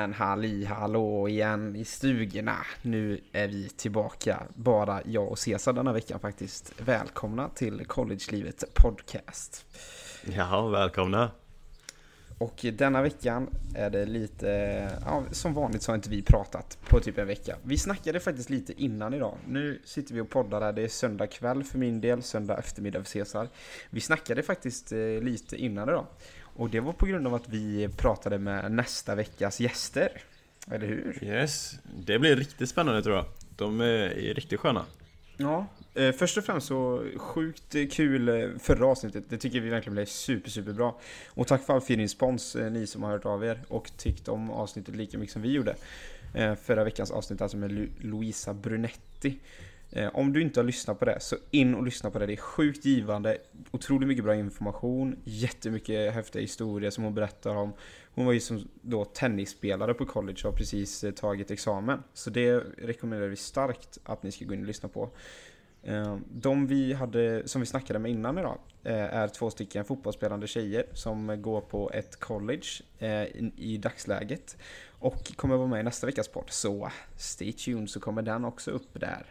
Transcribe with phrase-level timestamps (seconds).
[0.00, 2.56] Men halli hallå igen i stugorna.
[2.82, 4.42] Nu är vi tillbaka.
[4.54, 6.72] Bara jag och Cesar denna veckan faktiskt.
[6.78, 9.66] Välkomna till Collegelivet podcast.
[10.36, 11.30] Ja, välkomna.
[12.38, 14.48] Och denna veckan är det lite,
[15.04, 17.56] ja, som vanligt så har inte vi pratat på typ en vecka.
[17.62, 19.36] Vi snackade faktiskt lite innan idag.
[19.48, 22.98] Nu sitter vi och poddar här, det är söndag kväll för min del, söndag eftermiddag
[22.98, 23.48] för Cesar.
[23.90, 26.06] Vi snackade faktiskt eh, lite innan idag.
[26.60, 30.22] Och det var på grund av att vi pratade med nästa veckas gäster.
[30.70, 31.18] Eller hur?
[31.22, 33.24] Yes, det blir riktigt spännande tror jag.
[33.56, 34.84] De är riktigt sköna.
[35.36, 39.24] Ja, eh, först och främst så sjukt kul eh, förra avsnittet.
[39.28, 41.00] Det tycker vi verkligen blev super, super bra.
[41.28, 44.28] Och tack för all fin respons, eh, ni som har hört av er och tyckt
[44.28, 45.76] om avsnittet lika mycket som vi gjorde.
[46.62, 49.38] Förra veckans avsnitt alltså med Lu Louisa Brunetti.
[49.92, 52.26] Eh, om du inte har lyssnat på det, så in och lyssna på det.
[52.26, 53.38] Det är sjukt givande,
[53.70, 57.72] otroligt mycket bra information, jättemycket häftiga historier som hon berättar om.
[58.14, 62.02] Hon var ju som då tennisspelare på college och har precis eh, tagit examen.
[62.14, 65.10] Så det rekommenderar vi starkt att ni ska gå in och lyssna på.
[65.82, 70.46] Eh, de vi hade, som vi snackade med innan idag eh, är två stycken fotbollsspelande
[70.46, 72.66] tjejer som går på ett college
[72.98, 74.56] eh, i dagsläget
[74.88, 76.50] och kommer vara med i nästa veckas podd.
[76.50, 79.26] Så stay tuned så kommer den också upp där.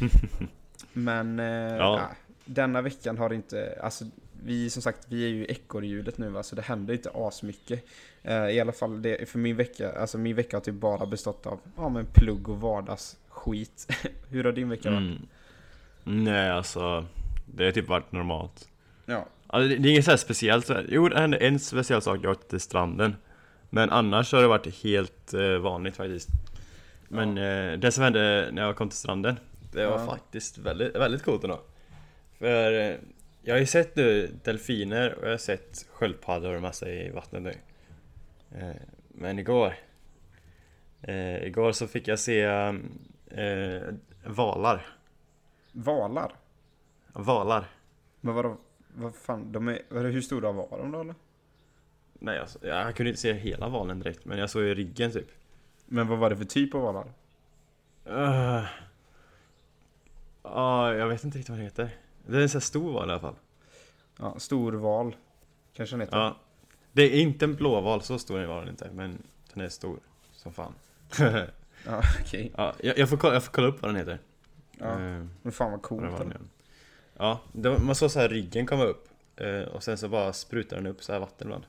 [0.92, 1.98] Men eh, ja.
[1.98, 2.10] Ja,
[2.44, 4.04] denna veckan har inte, alltså
[4.44, 7.84] vi som sagt, vi är ju ekorrhjulet nu va, så det händer inte asmycket.
[8.22, 11.46] Eh, I alla fall det, för min vecka, alltså min vecka har typ bara bestått
[11.46, 13.92] av, ja men plugg och vardagsskit.
[14.28, 15.00] Hur har din vecka varit?
[15.00, 16.24] Mm.
[16.24, 17.06] Nej alltså,
[17.46, 18.68] det har typ varit normalt.
[19.06, 19.26] Ja.
[19.46, 22.30] Alltså, det, det är inget så speciellt så Jo, det hände en speciell sak, jag
[22.30, 23.16] åkte till stranden.
[23.70, 26.28] Men annars har det varit helt eh, vanligt faktiskt.
[27.08, 27.44] Men ja.
[27.44, 29.36] eh, det som hände när jag kom till stranden
[29.72, 30.06] det var ja.
[30.06, 31.60] faktiskt väldigt, väldigt coolt ändå.
[32.38, 32.96] För eh,
[33.42, 37.42] jag har ju sett nu delfiner och jag har sett sköldpaddor och massa i vattnet
[37.42, 37.54] nu.
[38.58, 38.76] Eh,
[39.08, 39.74] men igår
[41.02, 42.42] eh, Igår så fick jag se
[43.30, 43.82] eh,
[44.24, 44.86] valar.
[45.72, 46.32] Valar?
[47.12, 47.64] Valar.
[48.20, 48.56] Men vadå,
[48.94, 51.14] vad fan, de är, hur stora var de då eller?
[52.12, 55.28] Nej alltså, jag kunde inte se hela valen direkt men jag såg ju ryggen typ.
[55.86, 57.12] Men vad var det för typ av valar?
[58.08, 58.64] Uh,
[60.42, 61.90] Ja, jag vet inte riktigt vad den heter.
[62.26, 63.34] Det är en sån här stor val i alla fall.
[64.18, 65.16] Ja, stor val.
[65.72, 66.16] Kanske den heter.
[66.16, 66.36] Ja.
[66.92, 68.90] Det är inte en blåval, så stor var den inte.
[68.92, 69.22] Men
[69.54, 69.98] den är stor
[70.32, 70.74] som fan.
[71.86, 72.52] ja, okej.
[72.56, 74.18] Ja, jag, jag, får kolla, jag får kolla upp vad den heter.
[74.78, 76.10] Ja, uh, men fan vad coolt.
[76.10, 76.34] Vad
[77.16, 79.08] ja, det, man såg så här ryggen komma upp.
[79.40, 81.64] Uh, och sen så bara sprutar den upp så här vatten ibland.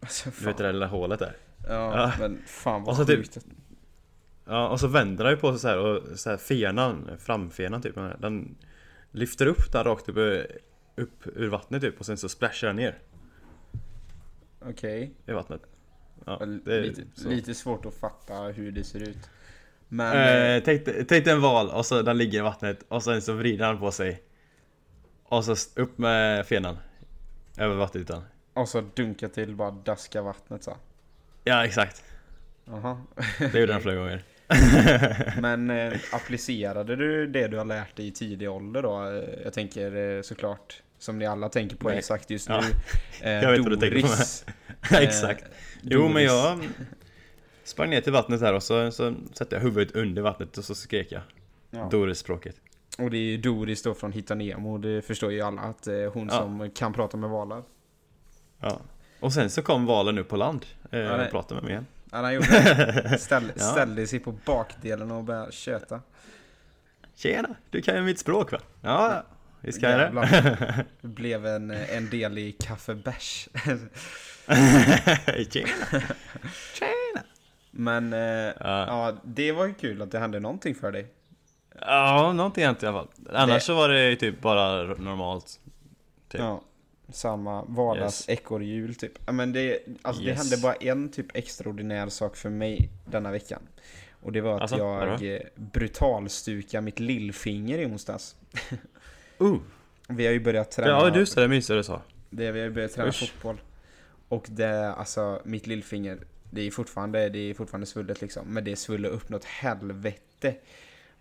[0.00, 1.36] Alltså, du vet det där lilla hålet där?
[1.68, 2.12] Ja, ja.
[2.18, 3.34] men fan vad typ sjukt.
[3.34, 3.44] Typ,
[4.48, 7.82] Ja, och så vänder han ju på sig så här och så här fenan, framfenan
[7.82, 8.56] typ, den
[9.12, 10.46] lyfter upp den rakt upp,
[10.96, 12.98] upp ur vattnet typ och sen så splashar den ner.
[14.60, 14.70] Okej.
[14.70, 15.10] Okay.
[15.26, 15.60] I vattnet.
[16.24, 19.30] Ja, lite, lite, svårt att fatta hur det ser ut.
[19.88, 20.16] Men...
[20.16, 23.22] Eh, eh tänk, tänk dig en val och så den ligger i vattnet och sen
[23.22, 24.22] så vrider han på sig.
[25.24, 26.76] Och så upp med fenan.
[27.58, 28.22] Över vattenytan.
[28.54, 30.76] Och så dunka till, bara daska vattnet så.
[31.44, 32.04] Ja, exakt.
[32.64, 33.02] Jaha.
[33.52, 34.24] det gjorde han flera gånger.
[35.40, 39.24] Men eh, applicerade du det du har lärt dig i tidig ålder då?
[39.44, 41.98] Jag tänker eh, såklart, som ni alla tänker på Nej.
[41.98, 42.54] exakt just nu.
[42.54, 42.62] Ja.
[43.22, 45.02] Eh, jag vet vad du tänker på med.
[45.02, 45.44] exakt.
[45.82, 46.58] Jo, men jag
[47.64, 50.74] sprang ner till vattnet här och så, så satte jag huvudet under vattnet och så
[50.74, 51.22] skrek jag.
[51.70, 51.88] Ja.
[51.90, 52.56] Doris-språket.
[52.98, 55.94] Och det är ju Doris då från Hitta Nemo, det förstår ju alla att eh,
[56.12, 56.38] hon ja.
[56.38, 57.62] som kan prata med valar.
[58.60, 58.80] Ja.
[59.20, 61.86] Och sen så kom valen upp på land eh, och pratade med mig igen.
[62.12, 63.62] Ja, han gjorde Ställ, ja.
[63.62, 66.00] Ställde sig på bakdelen och började köta.
[67.14, 68.58] Tjena, du kan ju mitt språk va?
[68.82, 69.22] Ja,
[69.60, 70.84] visst kan jag det.
[71.00, 73.48] Det blev en, en del i kaffebärs.
[75.50, 75.68] Tjena.
[76.74, 77.22] Tjena.
[77.70, 78.52] Men eh, ja.
[78.60, 79.16] ja.
[79.24, 81.06] det var ju kul att det hände någonting för dig.
[81.80, 83.08] Ja, någonting hände i alla fall.
[83.32, 83.60] Annars det...
[83.60, 85.60] så var det ju typ bara normalt.
[86.28, 86.40] Typ.
[86.40, 86.62] Ja
[87.08, 88.96] samma vardags yes.
[88.96, 89.30] typ.
[89.30, 90.36] Men det, alltså yes.
[90.36, 93.62] det hände bara en typ extraordinär sak för mig denna veckan.
[94.22, 98.36] Och det var att alltså, jag eh, brutalstukade mitt lillfinger i onsdags.
[99.40, 99.56] uh.
[100.08, 100.88] Vi har ju börjat träna.
[100.88, 102.02] Ja just det, det minns jag du sa.
[102.30, 103.32] Det, vi har ju börjat träna Usch.
[103.32, 103.60] fotboll.
[104.28, 106.18] Och det, alltså mitt lillfinger,
[106.50, 108.46] det är fortfarande, det är fortfarande svullet liksom.
[108.46, 110.54] Men det svullde upp något helvete.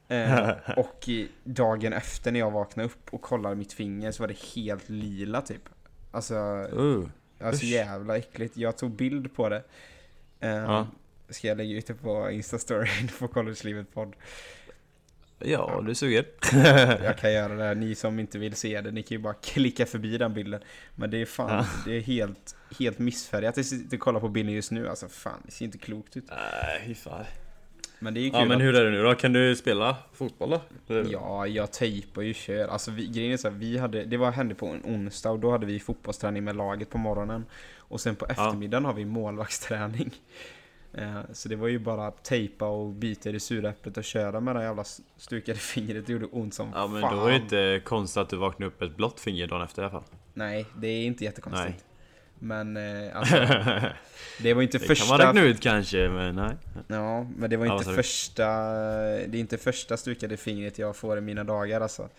[0.08, 1.10] Eh, och
[1.44, 5.42] dagen efter när jag vaknade upp och kollade mitt finger så var det helt lila
[5.42, 5.70] typ.
[6.12, 6.36] Alltså,
[6.74, 7.08] uh,
[7.42, 8.58] alltså jävla äckligt.
[8.58, 9.64] Jag tog bild på det.
[10.44, 10.88] Uh, ja.
[11.30, 14.16] Ska jag lägga ut det på Insta-storyn på Collegelivet podd.
[15.40, 16.26] Ja, du suger.
[17.04, 19.86] Jag kan göra det, ni som inte vill se det, ni kan ju bara klicka
[19.86, 20.62] förbi den bilden.
[20.96, 21.66] Men det är fan, Ja.
[21.86, 23.58] det är helt, helt missfärgat.
[23.94, 26.24] Och kollar på bilden just nu, alltså fan, det ser inte klokt ut.
[26.30, 27.26] Nej, fy fan.
[28.00, 29.16] Men det är ju kul Ja, men att- hur är det nu då?
[29.16, 30.62] Kan du spela fotboll då?
[30.88, 31.12] Eller?
[31.12, 32.68] Ja, jag tejpar ju kör.
[32.68, 35.40] Alltså vi, grejen är så här, vi hade, det var, hände på en onsdag och
[35.40, 37.46] då hade vi fotbollsträning med laget på morgonen.
[37.78, 40.12] Och sen på eftermiddagen har vi målvaktsträning.
[40.94, 44.04] Eh, Så det var ju bara att tejpa och bita i det sura äpplet och
[44.04, 44.84] köra med det jävla
[45.18, 46.06] stukade fingret.
[46.08, 47.18] Det gjorde ont som Ja, men fan.
[47.18, 49.86] då är det inte konstigt att du vaknar upp ett blått finger dagen efter i
[49.86, 50.04] alla fall.
[50.34, 51.70] Nej, det är inte jättekonstigt.
[51.70, 51.80] Nej.
[52.40, 53.36] Men eh, alltså,
[54.42, 55.06] det var inte Det första...
[55.06, 56.56] kan man räkna ut kanske, men nej.
[56.88, 57.96] Ja, men det var Ja, inte du?
[57.96, 58.46] första...
[59.28, 62.10] Det är inte första stukade fingret jag får i mina dagar alltså.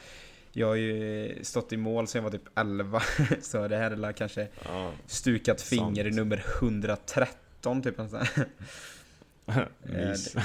[0.52, 3.02] Jag har ju stått i mål sedan jag var typ 11,
[3.40, 4.92] så det här är kanske Ja.
[5.06, 6.16] stukat finger Sant.
[6.16, 7.96] nummer 113 typ.
[8.10, 8.14] sånt.
[9.82, 10.36] Mys.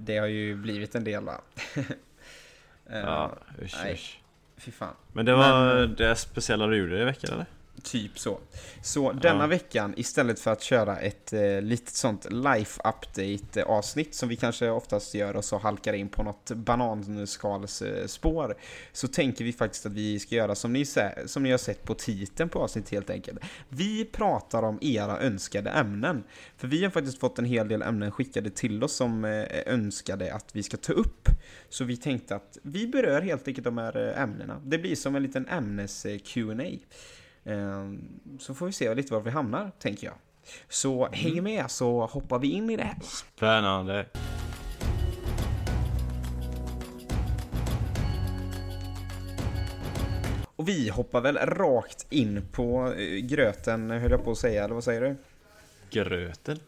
[0.00, 1.40] Det har ju blivit en del va?
[1.76, 3.94] Eh, Ja, usch, nej.
[3.94, 4.20] usch.
[4.56, 4.94] Fy fan.
[5.12, 7.46] Men det var Men- det speciella du gjorde i veckan eller?
[7.84, 8.38] Typ så.
[8.82, 9.46] Så denna Ja.
[9.46, 14.36] veckan, istället för att köra ett eh, litet sånt life update eh, avsnitt som vi
[14.36, 18.56] kanske oftast gör och så halkar in på något bananskalsspår,
[18.92, 20.84] så tänker vi faktiskt att vi ska göra som ni,
[21.26, 23.38] som ni har sett på titeln på avsnittet helt enkelt.
[23.68, 26.24] Vi pratar om era önskade ämnen.
[26.56, 30.34] För vi har faktiskt fått en hel del ämnen skickade till oss som eh, önskade
[30.34, 31.28] att vi ska ta upp.
[31.68, 34.62] Så vi tänkte att vi berör helt enkelt de här eh, ämnena.
[34.66, 36.78] Det blir som en liten ämnes eh, Q&A.
[37.44, 40.14] Ehm, Så får vi se lite var vi hamnar, tänker jag.
[40.68, 42.96] Så häng med så hoppar vi in i det här.
[43.02, 44.06] Spännande.
[50.56, 54.74] Och vi hoppar väl rakt in på eh, gröten, höll jag på att säga, eller
[54.74, 55.16] vad säger du?
[55.90, 56.58] Gröten?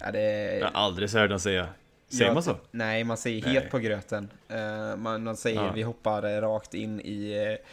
[0.00, 0.58] Ja, det...
[0.58, 1.68] Jag har aldrig hört någon säga.
[2.08, 2.56] Säger Ja, man så?
[2.70, 3.52] Nej, man säger Nej.
[3.54, 4.28] helt på gröten.
[4.48, 5.72] Eh, man, man säger Ja.
[5.74, 7.66] vi hoppar rakt in i, eh,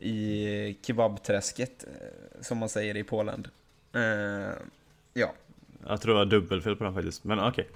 [0.00, 3.46] i kebabträsket, eh, som man säger i Polen.
[3.94, 4.00] Eh,
[5.14, 5.32] ja,
[5.86, 7.68] Jag tror jag har dubbelfel på den faktiskt, men okej.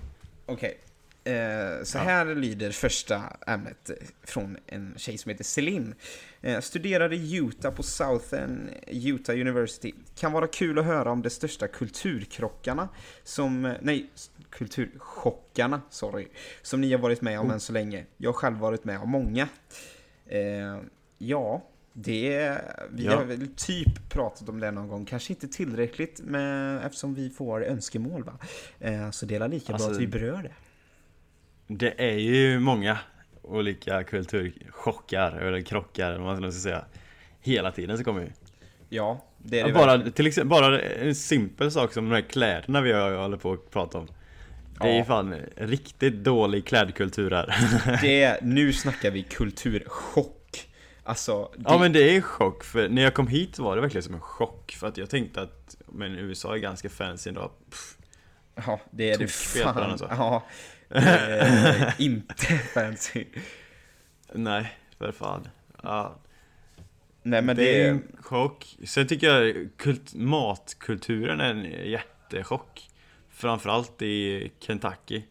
[0.46, 0.78] Okej.
[1.26, 2.02] Eh, så Ja.
[2.02, 3.90] här lyder första ämnet
[4.22, 5.94] från en tjej som heter Celine.
[6.40, 9.92] Eh, studerade i Utah på Southern Utah University.
[10.18, 12.88] Kan vara kul att höra om de största kulturkrockarna
[13.22, 14.10] som, nej,
[14.50, 16.28] kulturchockarna, sorry,
[16.62, 18.04] som ni har varit med om än så länge.
[18.16, 19.48] Jag har själv varit med om många.
[20.26, 20.78] Eh,
[21.18, 21.62] ja,
[21.96, 22.58] det,
[22.90, 23.16] vi Ja.
[23.16, 27.64] har väl typ pratat om det någon gång, kanske inte tillräckligt men eftersom vi får
[27.64, 28.32] önskemål va.
[28.80, 30.52] Eh, så det är lika bra Alltså- att vi berör det.
[31.66, 32.98] Det är ju många
[33.42, 36.84] olika kulturchockar, eller krockar, eller vad man ska säga.
[37.40, 38.30] Hela tiden så kommer ju.
[38.88, 40.12] Ja, det är det bara, verkligen.
[40.12, 43.98] till exempel, bara en simpel sak som de här kläderna vi håller på att prata
[43.98, 44.08] om.
[44.80, 47.54] Det är ju fan riktigt dålig klädkultur här.
[48.02, 50.40] Det nu snackar vi kulturchock.
[51.06, 53.82] Alltså, det, Ja men det är en chock, för när jag kom hit var det
[53.82, 57.52] verkligen som en chock För att jag tänkte att, men USA är ganska fancy ändå
[57.70, 57.96] Pff,
[58.66, 59.76] ja, det är det fan.
[59.90, 60.06] alltså.
[60.10, 60.44] Ja,
[60.88, 63.24] det inte fancy.
[64.32, 65.48] Nej, för fan
[65.82, 66.14] ja,
[67.22, 67.90] Nej men Det det är...
[67.90, 72.90] en chock Sen tycker jag kult, matkulturen är en jättechock
[73.30, 75.22] Framförallt i Kentucky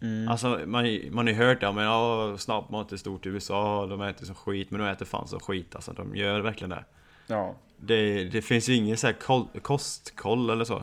[0.00, 3.86] Mm, Alltså man, man har ju hört det, men ja, snabbmat är stort i USA,
[3.86, 6.84] de äter som skit, men de äter fan som skit alltså, de gör verkligen det
[7.26, 7.54] ja.
[7.76, 10.82] Det, det finns ju ingen så här koll, kostkoll eller så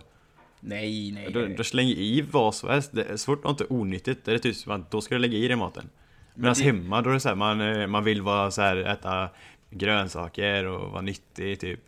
[0.60, 1.30] Nej, nej.
[1.34, 1.56] Nej.
[1.58, 4.72] du slänger i vad som helst, det är svårt är onyttigt, det är typ som
[4.72, 5.90] att då ska du lägga i dig maten
[6.34, 8.78] Medan det- hemma då är det så här, man, eh, man vill vara så här,
[8.78, 9.30] äta
[9.70, 11.80] grönsaker och vara nyttig typ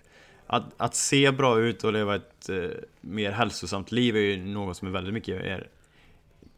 [0.48, 2.70] att, att se bra ut och leva ett eh,
[3.02, 5.68] mer hälsosamt liv är ju något som är väldigt mycket mer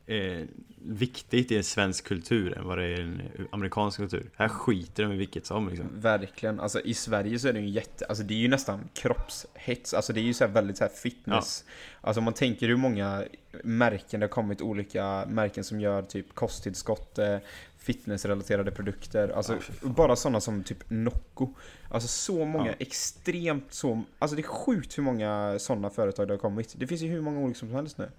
[0.10, 0.46] eh,
[0.82, 4.30] viktigt i en svensk kultur än vad det är i en amerikansk kultur.
[4.36, 5.88] Här skiter de i vilket som liksom.
[5.94, 9.94] Verkligen, alltså i Sverige så är det ju jätte, alltså det är ju nästan kroppshets,
[9.94, 11.66] alltså det är ju så här väldigt så här fitness.
[12.02, 13.24] Alltså om man tänker hur många
[13.64, 17.38] märken det har kommit, olika märken som gör typ kosttillskott, eh,
[17.78, 19.94] fitnessrelaterade produkter, alltså Ja, fan.
[19.94, 21.50] bara sådana som typ Nocco.
[21.92, 22.74] Alltså så många, Ja.
[22.80, 26.76] extremt så, alltså det är sjukt hur många sådana företag det har kommit.
[26.78, 28.10] Det finns ju hur många olika som helst nu.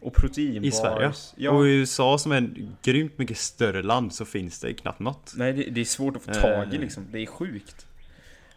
[0.00, 0.64] Och proteinbars.
[0.68, 1.12] I Sverige?
[1.36, 1.50] Ja.
[1.50, 5.32] Och i USA som är ett grymt mycket större land så finns det knappt något.
[5.36, 6.80] Nej, det, det är svårt att få tag i Eh.
[6.80, 7.06] liksom.
[7.12, 7.86] Det är sjukt.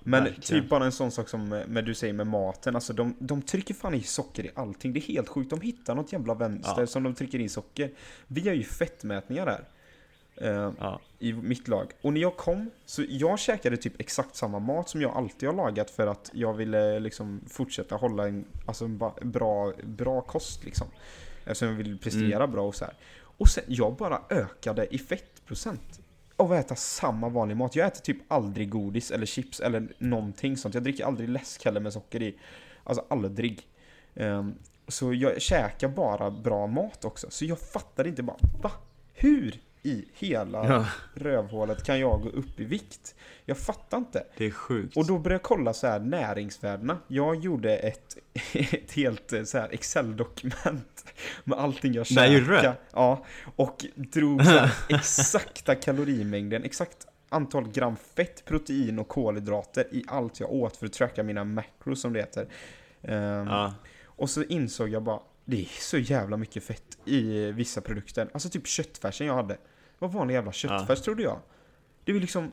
[0.04, 0.62] Men Verkligen.
[0.62, 3.42] typ bara en sån sak som med, med du säger med maten, alltså de, de
[3.42, 4.94] trycker fan i socker i allting.
[4.94, 5.50] Det är helt sjukt.
[5.50, 6.88] De hittar något jävla vänster Ja.
[6.88, 7.92] som de trycker in socker.
[8.28, 9.64] Vi har ju fettmätningar där.
[10.36, 11.00] eh, Ja.
[11.20, 11.92] I mitt lag.
[12.02, 15.56] Och när jag kom, så jag käkade typ exakt samma mat som jag alltid har
[15.56, 20.88] lagat för att jag ville liksom fortsätta hålla en, alltså en bra, bra kost liksom.
[21.46, 22.52] Eftersom jag vill prestera Mm.
[22.52, 22.94] bra och så här.
[23.38, 26.00] Och sen, jag bara ökade i fettprocent.
[26.36, 27.76] av att äta samma vanliga mat.
[27.76, 30.74] Jag äter typ aldrig godis eller chips eller någonting sånt.
[30.74, 32.38] Jag dricker aldrig läsk heller med socker i.
[32.84, 33.62] Alltså aldrig.
[34.14, 34.56] Um,
[34.88, 37.28] så jag käkar bara bra mat också.
[37.30, 38.72] Så jag fattar inte bara, va?
[39.14, 40.86] Hur i hela ja.
[41.14, 43.16] rövhålet kan jag gå upp i vikt?
[43.46, 44.24] Jag fattar inte.
[44.38, 44.98] Det är sjukt.
[44.98, 46.98] Och då började jag kolla så här näringsvärdena.
[47.08, 48.18] Jag gjorde ett,
[48.54, 51.06] ett helt så här Excel-dokument
[51.44, 52.28] med allting jag käkade.
[52.28, 53.26] Nej, gjorde du Ja.
[53.56, 60.40] Och drog så här exakta kalorimängden, exakt antal gram fett, protein och kolhydrater i allt
[60.40, 62.48] jag åt för att tracka mina macros som det heter.
[63.02, 63.74] Um, ja.
[64.06, 68.30] Och så insåg jag bara, det är så jävla mycket fett i vissa produkter.
[68.34, 69.58] Alltså typ köttfärsen jag hade.
[70.02, 71.04] Var vanlig jävla köttfärs ja.
[71.04, 71.40] trodde jag.
[72.04, 72.52] Det var liksom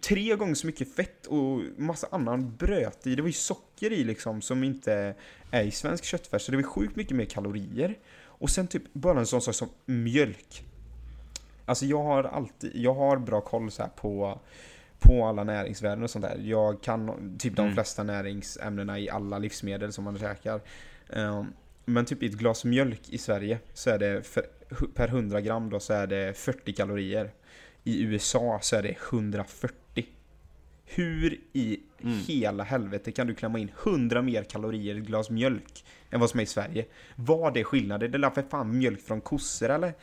[0.00, 3.14] tre gånger så mycket fett och massa annan bröt i.
[3.14, 5.14] Det var ju socker i liksom som inte
[5.50, 6.42] är i svensk köttfärs.
[6.42, 7.98] Så det var sjukt mycket mer kalorier.
[8.16, 10.64] Och sen typ bara en sån sak som mjölk.
[11.66, 14.40] Alltså jag har alltid, jag har bra koll så på
[14.98, 16.38] på alla näringsvärden och sånt där.
[16.38, 17.74] Jag kan typ de mm.
[17.74, 20.60] flesta näringsämnena i alla livsmedel som man käkar.
[21.08, 21.52] Um,
[21.84, 24.42] men typ i ett glas mjölk i Sverige så är det för,
[24.94, 27.30] per 100 gram då så är det 40 kalorier.
[27.84, 30.06] I USA så är det 140.
[30.84, 32.18] Hur i mm.
[32.18, 36.30] hela helvete kan du klämma in 100 mer kalorier i ett glas mjölk än vad
[36.30, 36.84] som är i Sverige?
[37.16, 38.10] Vad är skillnaden?
[38.10, 39.94] Det är för fan mjölk från kossor eller?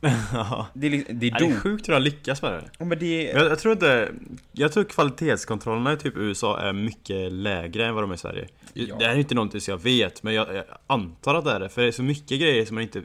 [0.00, 2.70] Det, är, det, är, det är sjukt hur de lyckas med det.
[2.78, 4.12] Ja, men det jag, jag, tror inte...
[4.52, 8.48] Jag tror kvalitetskontrollerna i typ USA är mycket lägre än vad de är i Sverige.
[8.72, 8.96] Ja.
[8.98, 11.68] Det är inte någonting som jag vet, men jag, jag, antar att det är det.
[11.68, 13.02] För det är så mycket grejer som man inte...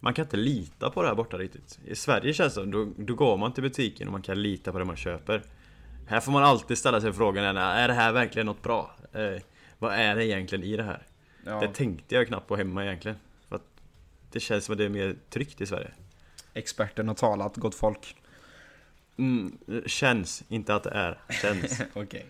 [0.00, 1.78] Man kan inte lita på det här borta riktigt.
[1.86, 4.72] I Sverige känns det som, då, då går man till butiken och man kan lita
[4.72, 5.42] på det man köper.
[6.06, 8.96] Här får man alltid ställa sig frågan, är det här verkligen något bra?
[9.12, 9.42] Eh,
[9.78, 11.02] vad är det egentligen i det här?
[11.44, 11.60] Ja.
[11.60, 13.16] Det tänkte jag knappt på hemma egentligen.
[13.48, 13.66] För att
[14.32, 15.90] det känns som att det är mer tryggt i Sverige.
[16.54, 18.16] Experten har talat, gott folk.
[19.16, 21.18] Mm, känns, inte att det är.
[21.42, 21.80] Känns.
[21.94, 22.02] Okej.
[22.02, 22.22] Okay.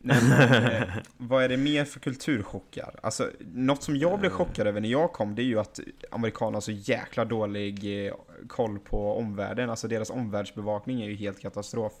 [0.00, 2.94] Men, eh, vad är det mer för kulturchockar?
[3.02, 5.80] Alltså, något som jag blev chockad över när jag kom, det är ju att
[6.10, 8.14] amerikanerna har så jäkla dålig eh,
[8.48, 9.70] koll på omvärlden.
[9.70, 11.92] Alltså deras omvärldsbevakning är ju helt katastrof.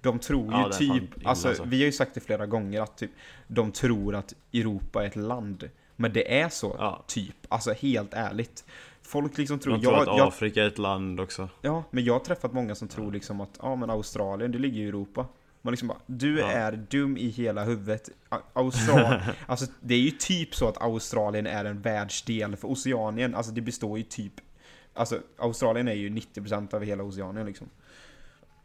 [0.00, 2.98] De tror ju ja, typ, alltså, alltså, vi har ju sagt det flera gånger att
[2.98, 3.10] typ,
[3.46, 5.70] de tror att Europa är ett land.
[5.96, 7.04] Men det är så, ja.
[7.06, 7.36] typ.
[7.48, 8.64] Alltså helt ärligt.
[9.06, 9.74] Folk liksom tror...
[9.74, 11.48] De tror jag, att Afrika jag, är ett land också.
[11.60, 14.80] Ja, men jag har träffat många som tror liksom att ja men Australien, det ligger
[14.80, 15.26] i Europa.
[15.62, 16.50] Man liksom bara, du ja.
[16.50, 18.08] är dum i hela huvudet.
[18.52, 23.52] Australien, alltså det är ju typ så att Australien är en världsdel för Oceanien, alltså
[23.52, 24.40] det består ju typ
[24.94, 27.70] Alltså Australien är ju 90% av hela Oceanien liksom.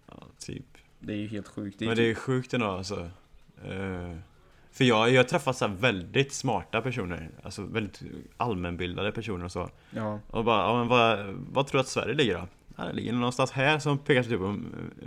[0.05, 0.77] Ja, typ.
[0.99, 1.79] Det är ju helt sjukt.
[1.79, 3.09] Det Men det är typ- sjukt ändå alltså.
[3.65, 4.17] Uh,
[4.79, 8.01] för jag, jag har träffat så väldigt smarta personer, alltså väldigt
[8.37, 9.69] allmänbildade personer och så.
[9.91, 10.19] Ja.
[10.27, 11.19] Och bara, ja, men vad,
[11.51, 12.47] vad tror du att Sverige ligger då?
[12.75, 14.55] Ja, det ligger någonstans här som pekar typ på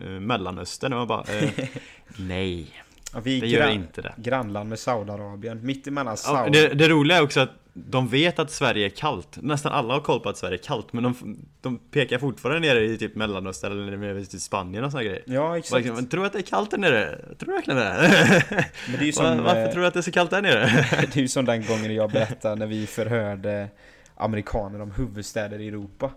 [0.04, 1.50] eh, Mellanöstern och man bara, eh,
[2.16, 2.66] nej.
[3.12, 4.14] Ja, vi det gör inte det.
[4.16, 6.58] Grannland med Saudiarabien, mitt emellan Saudi.
[6.58, 9.38] Ja, det, det roliga är också att de vet att Sverige är kallt.
[9.42, 12.84] Nästan alla har koll på att Sverige är kallt, men de, de pekar fortfarande nere
[12.84, 15.22] i typ Mellanöstern eller nere i typ Spanien och såna grejer.
[15.26, 15.84] Ja, exakt.
[15.84, 17.18] Liksom, tror du att det är kallt där nere?
[17.38, 18.44] Tror du verkligen det?
[18.90, 20.66] Men det är som, Varför eh, tror du att det är så kallt där nere?
[20.90, 23.68] det är ju som den gången jag berättade när vi förhörde
[24.14, 26.10] amerikaner om huvudstäder i Europa.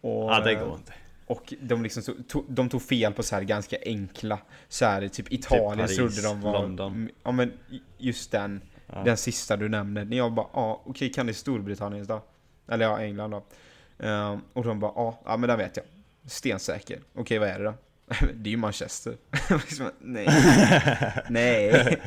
[0.00, 0.92] Och, ja, det går inte.
[1.26, 5.32] Och de, liksom tog, de tog fel på så här ganska enkla, så här, typ
[5.32, 6.52] Italien typ trodde de var...
[6.52, 7.08] London.
[7.22, 7.52] Ja men
[7.98, 8.60] just den,
[8.92, 9.02] ja.
[9.04, 10.04] den sista du nämnde.
[10.04, 12.22] När jag bara, ja okej okay, kan det Storbritannien då?
[12.68, 13.42] Eller ja, England då.
[14.06, 15.86] Um, och de bara, ja, ja men den vet jag.
[16.26, 16.96] Stensäker.
[16.96, 17.74] Okej okay, vad är det då?
[18.34, 19.16] det är ju Manchester.
[20.00, 20.28] Nej.
[21.28, 21.98] Nej.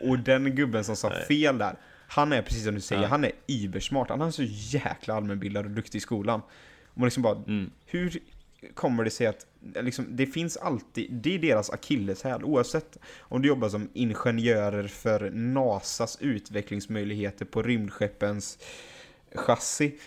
[0.00, 1.76] Och den gubben som sa fel där,
[2.08, 3.08] han är precis som du säger, ja.
[3.08, 4.08] han är ibersmart.
[4.08, 6.40] Han är så jäkla allmänbildad och duktig i skolan.
[6.84, 7.70] Och man liksom bara, mm.
[7.86, 8.18] hur
[8.74, 13.48] kommer det sig att liksom, det finns alltid, det är deras akilleshäl oavsett om du
[13.48, 18.58] jobbar som ingenjörer för NASAs utvecklingsmöjligheter på rymdskeppens
[19.34, 19.98] chassi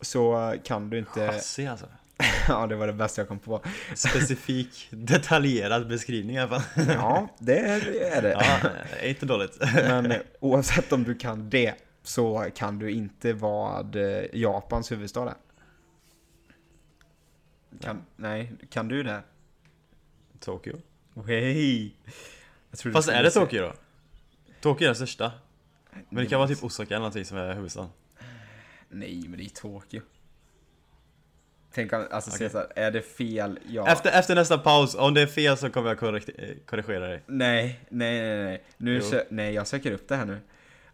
[0.00, 1.26] så kan du inte...
[1.26, 1.86] Chassi alltså?
[2.48, 3.60] ja, det var det bästa jag kom på.
[3.94, 6.84] Specifik, detaljerad beskrivning i alla fall.
[6.94, 8.30] ja, det är det.
[8.30, 8.70] Ja,
[9.00, 9.58] är inte dåligt.
[9.74, 13.96] Men oavsett om du kan det så kan du inte vad
[14.32, 15.34] Japans huvudstad är.
[17.80, 19.22] Kan, nej, kan du det?
[20.40, 20.76] Tokyo.
[21.26, 21.96] Hej!
[22.92, 23.72] Fast är det Tokyo då?
[24.60, 25.32] Tokyo är den största.
[26.08, 27.90] Men det kan vara typ Osaka eller någonting som är huvudstaden.
[28.88, 30.00] Nej, men det är Tokyo.
[31.72, 32.48] Tänk om, alltså okay.
[32.54, 33.58] här, är det fel?
[33.68, 33.88] Ja.
[33.88, 35.98] Efter, efter nästa paus, om det är fel så kommer jag
[36.66, 37.22] korrigera dig.
[37.26, 38.64] Nej, nej, nej, nej.
[38.76, 40.40] Nu nej, jag söker upp det här nu.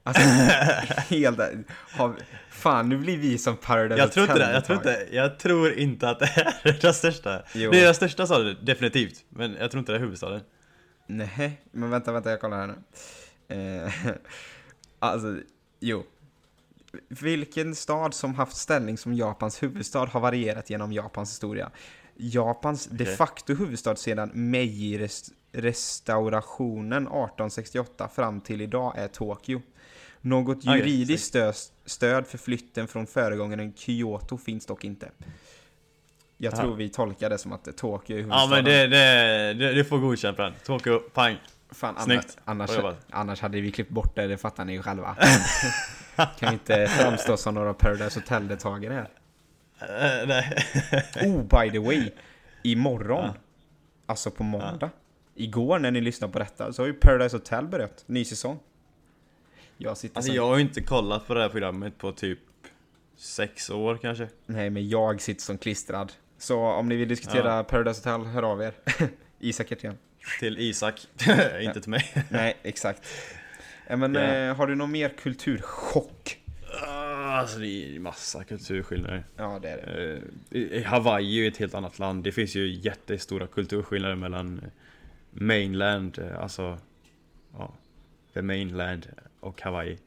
[0.02, 0.22] Alltså,
[1.14, 1.40] helt
[1.92, 2.16] har,
[2.50, 5.72] Fan, nu blir vi som Paradise Jag tror inte det, jag tror inte, jag tror
[5.72, 6.26] inte att det
[6.62, 7.42] är den största.
[7.54, 7.70] Jo.
[7.70, 9.24] Det är den största staden, definitivt.
[9.28, 10.40] Men jag tror inte det är huvudstaden.
[11.06, 12.74] Nej, men vänta, vänta, jag kollar här nu.
[13.56, 13.92] Eh,
[14.98, 15.36] alltså,
[15.80, 16.04] jo.
[17.08, 21.70] Vilken stad som haft ställning som Japans huvudstad har varierat genom Japans historia.
[22.16, 23.16] Japans de Okej.
[23.16, 29.62] facto huvudstad sedan Meiji-restaurationen 1868 fram till idag är Tokyo.
[30.22, 31.36] Något juridiskt
[31.84, 35.10] stöd, för flytten från föregångaren Kyoto finns dock inte.
[36.36, 36.56] Jag Ja.
[36.56, 38.50] tror vi tolkar det som att Tokyo är Ja huvudstaden.
[38.50, 40.52] men det, det, det, det får godkänt på den.
[40.64, 41.36] Tokyo, pang.
[41.70, 42.38] Fan, Snyggt.
[42.44, 42.70] annars,
[43.10, 45.16] annars hade vi klippt bort det, det fattar ni ju själva.
[46.16, 49.08] kan vi inte framstå som några Paradise Hotel-deltagare här.
[50.22, 50.64] Eh, nej.
[51.26, 52.10] Oh, by the way.
[52.62, 53.34] Imorgon, Ja.
[54.06, 54.90] alltså på måndag,
[55.34, 58.58] igår när ni lyssnar på detta, så har ju Paradise Hotel börjat, ny säsong.
[59.76, 60.36] Jag sitter Alltså som...
[60.36, 62.38] jag har ju inte kollat på det här programmet på typ
[63.16, 64.28] sex år kanske.
[64.46, 66.12] Nej, men jag sitter som klistrad.
[66.38, 67.64] Så om ni vill diskutera Ja.
[67.64, 68.72] Paradise Hotel, hör av er.
[69.38, 69.98] Isak Hertén.
[70.40, 71.06] Till Isak,
[71.60, 72.12] inte till mig.
[72.30, 73.08] Nej, exakt.
[73.88, 74.20] Men Ja.
[74.20, 76.38] eh, har du någon mer kulturchock?
[76.86, 79.24] Ah, Alltså det är massa kulturskillnader.
[79.36, 80.76] Ja, det är det.
[80.78, 82.24] Eh, Hawaii är ju ett helt annat land.
[82.24, 84.60] Det finns ju jättestora kulturskillnader mellan
[85.30, 86.78] mainland, eh, alltså
[87.52, 87.74] ja,
[88.34, 89.06] the mainland
[89.42, 89.98] och Hawaii.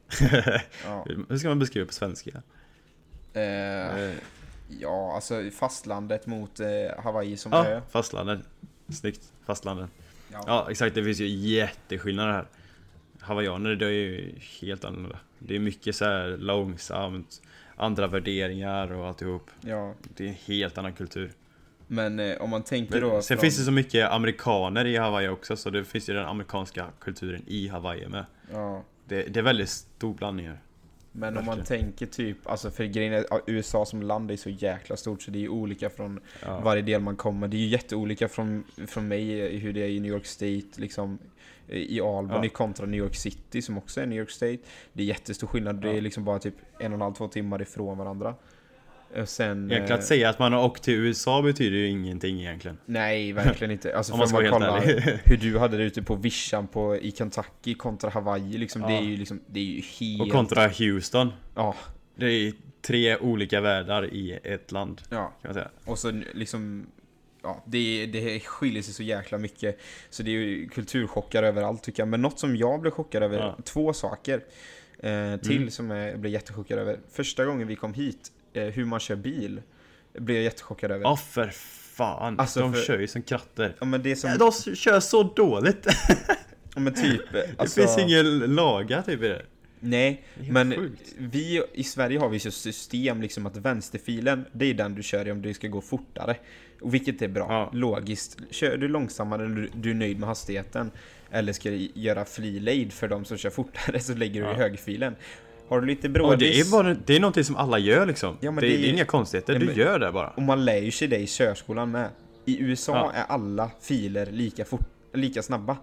[0.84, 1.06] Ja.
[1.28, 2.30] Hur ska man beskriva på svenska?
[3.32, 4.14] Eh, Eh,
[4.80, 6.66] Ja, alltså fastlandet mot eh,
[7.04, 7.80] Hawaii som Ja, ö.
[7.90, 8.40] fastlandet.
[8.88, 9.90] Snyggt, fastlandet.
[10.32, 10.44] Ja.
[10.46, 10.94] Ja, exakt.
[10.94, 12.46] Det finns ju jätteskillnader här.
[13.20, 15.18] Hawaiianer, det är ju helt annorlunda.
[15.38, 17.42] Det är mycket så här långsamt,
[17.76, 19.50] andra värderingar och alltihop.
[19.60, 19.94] ja.
[20.16, 21.32] Det är en helt annan kultur.
[21.86, 23.22] Men eh, om man tänker Men då...
[23.22, 26.26] sen från- finns det så mycket amerikaner i Hawaii också, så det finns ju den
[26.26, 28.24] amerikanska kulturen i Hawaii med.
[28.52, 28.82] Ja.
[29.08, 30.60] Det, det är väldigt stor blandning här.
[31.12, 34.50] Men om man tänker typ, alltså för grejen är, ja, USA som land är så
[34.50, 36.60] jäkla stort så det är ju olika från Ja.
[36.60, 37.48] varje del man kommer.
[37.48, 40.80] Det är ju jätteolika från, från mig i hur det är i New York State,
[40.80, 41.18] liksom
[41.68, 42.50] eh, i Albany Ja.
[42.52, 44.58] kontra New York City som också är New York State.
[44.92, 45.94] Det är jättestor skillnad, det Ja.
[45.96, 48.34] är liksom bara typ en och en halv, två timmar ifrån varandra.
[49.20, 49.58] Och sen...
[49.70, 52.78] Egentligen eh, att säga att man har åkt till USA betyder ju ingenting egentligen.
[52.86, 53.96] Nej, verkligen inte.
[53.96, 56.96] Alltså Om man man ska vara kollar hur du hade det ute på vischan på,
[56.96, 58.98] i Kentucky kontra Hawaii, liksom, det Ja.
[58.98, 60.22] är ju liksom, det är ju helt...
[60.22, 61.32] Och kontra Houston.
[61.54, 61.74] Ja,
[62.16, 65.16] Det är tre olika världar i ett land, ja.
[65.16, 65.68] kan man säga.
[65.84, 66.86] Och så liksom,
[67.42, 69.80] ja, det, det skiljer sig så jäkla mycket.
[70.10, 72.08] Så det är ju kulturchockar överallt tycker jag.
[72.08, 73.56] Men något som jag blev chockad över, Ja.
[73.64, 74.40] två saker
[74.98, 75.70] eh, till Mm.
[75.70, 76.98] som jag blev jättechockad över.
[77.12, 79.62] Första gången vi kom hit, eh, hur man kör bil,
[80.18, 81.02] blev jag jättechockad över.
[81.04, 81.48] Ja för
[81.96, 83.74] fan, Alltså, de för- kör ju som kratter.
[83.78, 85.86] Ja men det som, De kör så dåligt!
[86.74, 89.42] ja, men typ, eh, Det alltså, finns ingen laga typ i det.
[89.80, 91.14] Nej, Det men sjukt.
[91.18, 95.28] vi i Sverige har vi så system liksom att vänsterfilen, det är den du kör
[95.28, 96.36] i om det ska gå fortare.
[96.80, 97.70] Och vilket är bra, Ja.
[97.78, 98.38] logiskt.
[98.50, 100.90] Kör du långsammare eller du- du är nöjd med hastigheten
[101.30, 104.52] eller ska du göra fri lejd för de som kör fortare så lägger du Ja.
[104.54, 105.16] i högerfilen.
[105.68, 108.36] Har du lite brådis det är bara, det är någonting som alla gör liksom.
[108.40, 110.28] Ja, det, det är- är inga konstigheter, Ja, du men- gör det bara.
[110.28, 112.08] och man lär ju sig det i körskolan med.
[112.44, 113.12] I USA Ja.
[113.20, 114.80] är alla filer lika, fort,
[115.14, 115.76] lika snabba.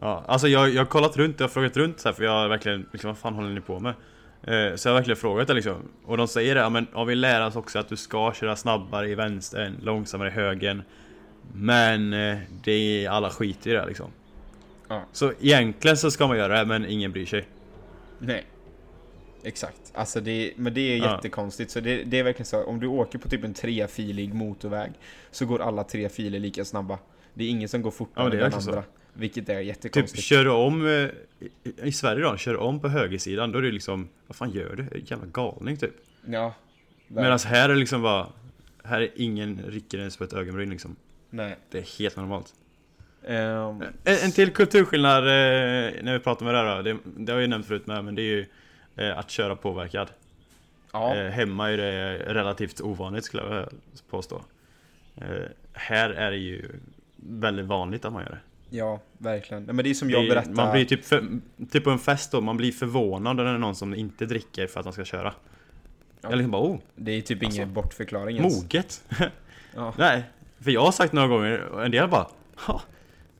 [0.00, 2.30] Ja, alltså jag, jag har kollat runt, jag har frågat runt så här, för jag
[2.32, 3.90] har verkligen, liksom, vad fan håller ni på med?
[4.42, 5.76] Eh, så jag har verkligen frågat det liksom.
[6.04, 8.56] Och de säger det, ja men ja, vi lär oss också att du ska köra
[8.56, 10.82] snabbare i vänstern, långsammare i högern.
[11.54, 12.72] Men eh, det
[13.04, 14.10] är, alla skiter i det liksom.
[14.88, 15.02] Ja.
[15.12, 17.44] Så egentligen så ska man göra det, men ingen bryr sig.
[18.22, 18.44] Nej.
[19.44, 19.92] Exakt.
[19.94, 21.14] Alltså det, men det är Ja.
[21.14, 21.70] jättekonstigt.
[21.70, 24.92] Så det, det är verkligen så, om du åker på typ en trefilig motorväg
[25.30, 26.98] så går alla tre filer lika snabba.
[27.34, 28.84] Det är ingen som går Ja, fortare är än den andra.
[29.14, 30.22] Vilket är Typ jättekonstigt.
[30.24, 31.08] kör du om, eh,
[31.86, 34.76] i, Sverige då, kör du om på högersidan, då är det liksom, vad fan gör
[34.92, 35.94] du jävla galning typ?
[36.26, 36.54] Ja.
[37.08, 38.26] Medan här är det liksom bara,
[38.84, 40.96] här är ingen rycker ens på ett ögonbryn liksom.
[41.30, 41.56] Nej.
[41.70, 42.54] Det är helt normalt.
[43.26, 47.32] Ehm, En, en till kulturskillnad eh, när vi pratar med det här då, det, det
[47.32, 48.46] har jag ju nämnt förut med, men det är ju
[48.96, 50.08] eh, att köra påverkad.
[50.92, 51.16] ja.
[51.16, 53.68] Eh, hemma är det relativt ovanligt skulle jag
[54.10, 54.42] påstå.
[55.16, 55.24] Eh,
[55.72, 56.68] här är det ju
[57.16, 58.76] väldigt vanligt att man gör det.
[58.76, 59.64] ja, verkligen.
[59.64, 60.54] Men det är som jag berättade.
[60.54, 61.24] man blir typ, för,
[61.70, 64.66] typ på en fest då, man blir förvånad när det är någon som inte dricker
[64.66, 65.34] för att man ska köra.
[66.20, 66.28] Ja.
[66.30, 68.62] Jag liksom bara oh, Det är typ Alltså, ingen bortförklaring ens.
[68.62, 69.04] moget!
[69.76, 69.94] Ja.
[69.98, 70.22] Nej,
[70.60, 72.82] för jag har sagt några gånger, och en del bara "Ha,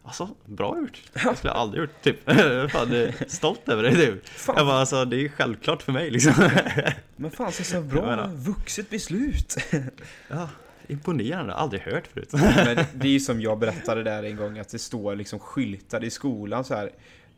[0.05, 1.03] Alltså, bra gjort!
[1.13, 2.25] Det skulle jag aldrig gjort, typ.
[2.71, 4.29] Fan, är stolt över det typ.
[4.29, 4.55] Fan.
[4.59, 6.33] Jag bara alltså, det är självklart för mig liksom.
[7.17, 9.57] Men fan så, så bra vuxet beslut.
[10.29, 10.49] Ja,
[10.87, 12.29] imponerande, aldrig hört förut.
[12.33, 16.05] Men det är ju som jag berättade där en gång att det står liksom skyltar
[16.05, 16.91] i skolan så här.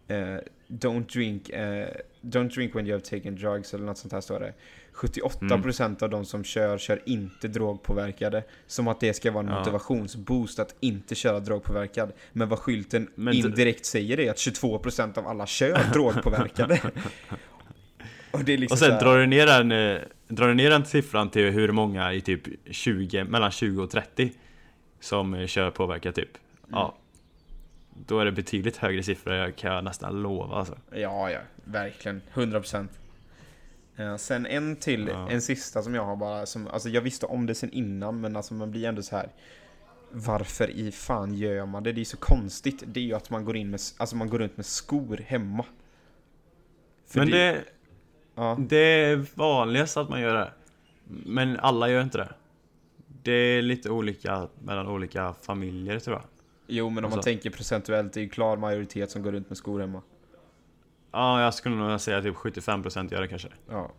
[0.08, 1.88] Eh, don't drink, eh,
[2.20, 4.52] don't drink when you have taken drugs eller något sånt här står det.
[4.94, 8.44] 78% av de som kör, kör inte drogpåverkade.
[8.66, 9.58] Som att det ska vara en Ja.
[9.58, 12.12] motivationsboost att inte köra drogpåverkad.
[12.32, 16.80] Men vad skylten Men indirekt säger är att 22% av alla kör drogpåverkade.
[18.30, 20.70] Och det är liksom Och sen här- drar du ner den, eh, drar du ner
[20.70, 24.32] den siffran till hur många i typ 20, mellan 20 och 30
[25.00, 26.30] som eh, kör påverkat typ.
[26.70, 26.94] Ja.
[28.06, 30.78] Då är det betydligt högre siffror kan jag nästan lova alltså.
[30.94, 32.22] Ja, ja, verkligen.
[32.34, 32.88] 100%.
[33.96, 35.30] Eh, sen en till, Ja.
[35.30, 38.36] en sista som jag har bara, som, alltså jag visste om det sen innan men
[38.36, 39.28] alltså man blir ändå så här.
[40.10, 41.92] Varför i fan gör man det?
[41.92, 42.82] Det är så konstigt.
[42.86, 45.64] Det är ju att man går in med, alltså man går runt med skor hemma.
[47.06, 47.64] För Men det,
[48.34, 50.52] ja, det är vanligast att man gör det.
[51.06, 52.34] Men alla gör inte det.
[53.22, 56.24] Det är lite olika mellan olika familjer tror jag.
[56.66, 59.48] jo men om man alltså- tänker procentuellt, det är ju klar majoritet som går runt
[59.50, 60.02] med skor hemma.
[61.14, 63.48] Ja, jag skulle nog säga typ 75% gör det kanske.
[63.70, 63.90] Ja.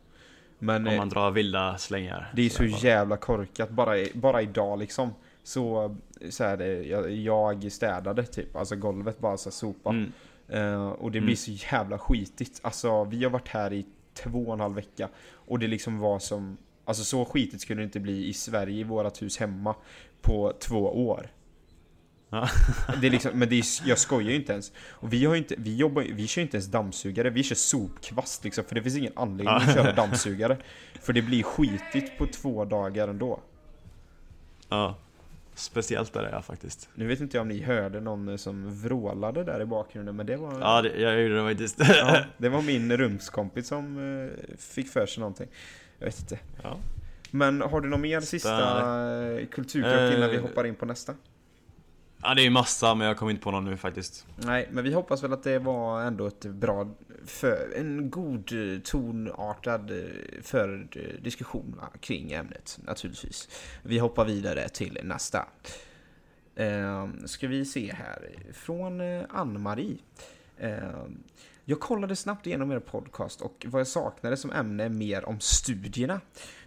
[0.60, 2.32] Men Om eh, man drar vilda slängar.
[2.36, 2.70] Det är så bara.
[2.78, 5.14] jävla korkat, bara, bara idag liksom.
[5.44, 5.96] Så,
[6.30, 9.90] så här, jag, jag städade typ, alltså golvet bara så här, sopa.
[9.90, 10.12] Mm.
[10.48, 11.26] Eh, och det Mm.
[11.26, 12.60] blir så jävla skitigt.
[12.64, 15.10] Alltså vi har varit här i två och en halv vecka.
[15.34, 18.84] Och det liksom var som, alltså så skitigt skulle det inte bli i Sverige i
[18.84, 19.76] vårat hus hemma
[20.22, 21.28] på två år.
[23.02, 24.72] Det är liksom, men det är, jag skojar ju inte ens.
[24.90, 28.64] Och vi, har inte, vi, jobbar, vi kör inte ens dammsugare, vi kör sopkvast liksom.
[28.64, 30.58] För det finns ingen anledning att köra dammsugare.
[31.02, 33.40] För det blir skitigt på två dagar ändå.
[34.70, 34.96] Ja.
[35.56, 36.90] Speciellt där är jag faktiskt.
[36.96, 40.26] Nu vet inte jag om ni hörde någon eh, som vrålade där i bakgrunden, men
[40.26, 40.60] det var...
[40.60, 41.80] Ja, det, jag gjorde det faktiskt.
[41.80, 45.48] Ja, det var min rumskompis som eh, fick för sig någonting.
[46.00, 46.40] Jag vet inte.
[46.64, 46.78] Ja.
[47.32, 48.58] Men har du någon mer sista
[49.32, 51.14] eh, kulturkrock innan vi hoppar in på nästa?
[52.22, 54.26] Ja, det är ju massa, men jag kommer inte på någon nu faktiskt.
[54.36, 56.88] Nej, men vi hoppas väl att det var ändå ett bra,
[57.26, 58.52] för, en god
[58.84, 60.06] tonartad eh,
[60.42, 63.50] för eh, diskussion kring ämnet naturligtvis.
[63.84, 65.46] Vi hoppar vidare till nästa.
[66.56, 69.98] Eh, ska vi se här, från eh, Ann-Marie.
[70.58, 71.04] Eh,
[71.66, 75.40] jag kollade snabbt igenom er podcast och vad jag saknade som ämne är mer om
[75.40, 76.22] studierna.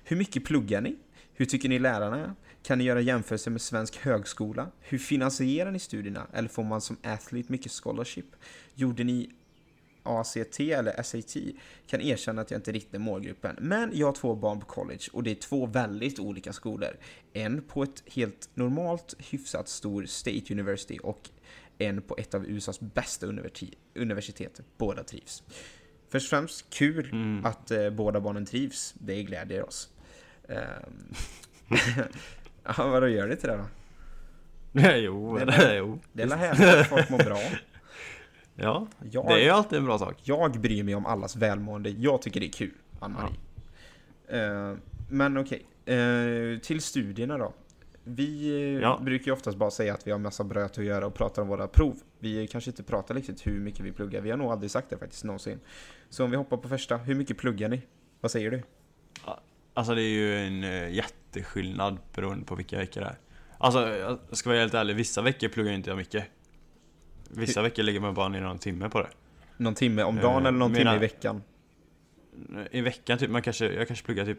[0.04, 0.96] Hur mycket pluggar ni?
[1.34, 2.34] Hur tycker ni lärarna är?
[2.62, 4.70] Kan ni göra jämförelser med svensk högskola?
[4.80, 6.26] Hur finansierar ni studierna?
[6.32, 8.26] Eller får man som athlete mycket scholarship?
[8.74, 9.30] Gjorde ni
[10.02, 11.36] ACT eller SAT?
[11.86, 13.56] Kan erkänna att jag inte riktigt är målgruppen.
[13.60, 16.96] Men jag har två barn på college och det är två väldigt olika skolor.
[17.32, 21.30] En på ett helt normalt hyfsat stor State University och
[21.78, 24.60] en på ett av USAs bästa universi- universitet.
[24.78, 25.42] Båda trivs.
[26.08, 27.44] Först och främst kul Mm.
[27.44, 28.94] att eh, båda barnen trivs.
[28.98, 29.88] Det glädjer oss.
[30.48, 31.14] Um,
[32.76, 33.64] ja, vadå gör det inte det då?
[34.96, 35.98] jo, Det är jo.
[36.12, 37.38] Det är väl härligt att folk mår bra.
[38.60, 40.16] Ja, Jag, det är ju alltid en bra sak.
[40.22, 41.90] jag bryr mig om allas välmående.
[41.90, 43.34] Jag tycker det är kul, Ann-Marie.
[44.28, 44.76] Eh,
[45.08, 47.52] men okej, Eh, till studierna då.
[48.04, 48.98] Vi eh, Ja.
[49.02, 51.48] brukar ju oftast bara säga att vi har massa bröt att göra och pratar om
[51.48, 51.96] våra prov.
[52.18, 54.20] Vi kanske inte pratar riktigt hur mycket vi pluggar.
[54.20, 55.60] Vi har nog aldrig sagt det faktiskt någonsin.
[56.10, 57.82] Så om vi hoppar på första, hur mycket pluggar ni?
[58.20, 58.62] Vad säger du?
[59.78, 63.16] Alltså det är ju en eh, jätteskillnad beroende på vilka veckor det är.
[63.58, 66.24] Alltså, jag ska vara helt ärlig, vissa veckor pluggar inte jag mycket.
[67.30, 69.08] Vissa veckor lägger man bara ner någon timme på det.
[69.56, 71.42] Någon timme om dagen Eh, eller någon mina- timme i veckan?
[72.70, 74.38] I veckan typ, man kanske, jag kanske pluggar typ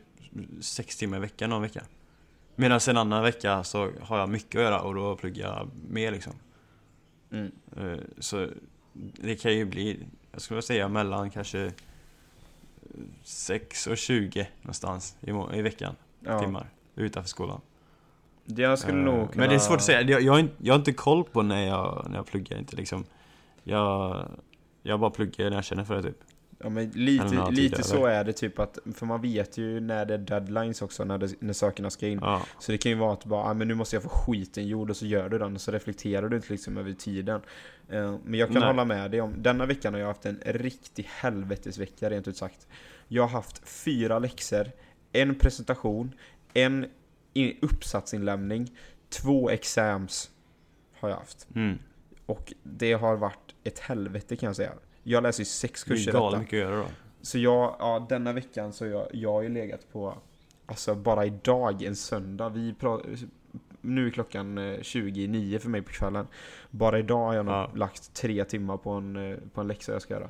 [0.61, 1.83] sex timmar i veckan någon vecka.
[2.55, 6.11] Medan en annan vecka så har jag mycket att göra och då pluggar jag mer
[6.11, 6.33] liksom.
[7.31, 7.51] Mm.
[7.77, 8.47] Eh, Så
[8.93, 9.99] det kan ju bli,
[10.31, 11.71] jag skulle säga mellan kanske
[13.23, 16.39] 6 och 20 någonstans i, i veckan, Ja.
[16.39, 17.61] timmar, utanför skolan.
[18.45, 19.41] Jag skulle Eh, nog kunna...
[19.41, 21.41] Men det är svårt att säga, jag, jag, har inte, jag har inte koll på
[21.41, 23.05] när jag, när jag pluggar inte liksom.
[23.63, 24.25] Jag,
[24.83, 26.23] jag bara pluggar när jag känner för det typ.
[26.63, 30.13] Ja men lite, lite så är det typ att, för man vet ju när det
[30.13, 32.19] är deadlines också, när, det, när sakerna ska in.
[32.21, 34.67] Ja, Så det kan ju vara att bara, ah, men nu måste jag få skiten
[34.67, 37.41] gjord och så gör du den och så reflekterar du inte liksom över tiden.
[37.89, 38.67] Eh, men jag kan Nej.
[38.67, 42.67] hålla med dig om, denna veckan har jag haft en riktig helvetesvecka rent ut sagt.
[43.07, 44.71] Jag har haft fyra läxor,
[45.11, 46.13] en presentation,
[46.53, 46.85] en
[47.61, 48.77] uppsatsinlämning,
[49.09, 50.31] två exams
[50.99, 51.47] har jag haft.
[51.55, 51.77] mm.
[52.25, 54.73] Och det har varit ett helvete kan jag säga.
[55.09, 56.41] Jag läser ju sex Det är kurser galet detta.
[56.41, 56.85] mycket att göra då.
[57.21, 60.13] Så jag, ja denna veckan så jag, jag har ju legat på,
[60.65, 62.75] alltså bara idag en söndag, vi
[63.81, 66.27] nu är klockan eh, 29 för mig på kvällen.
[66.69, 67.71] Bara idag har jag nog Ja.
[67.75, 70.29] lagt tre timmar på en, eh, på en läxa jag ska göra.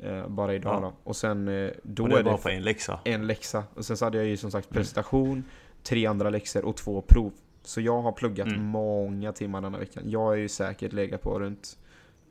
[0.00, 0.80] Eh, bara idag Ja.
[0.80, 0.92] då.
[1.04, 3.00] Och sen eh, då Och det är är det bara på en läxa.
[3.04, 3.64] en läxa.
[3.74, 4.74] Och sen så hade jag ju som sagt Mm.
[4.80, 5.44] presentation,
[5.82, 7.32] tre andra läxor och två prov.
[7.62, 8.64] Så jag har pluggat Mm.
[8.64, 10.02] många timmar denna veckan.
[10.06, 11.78] Jag är ju säkert legat på runt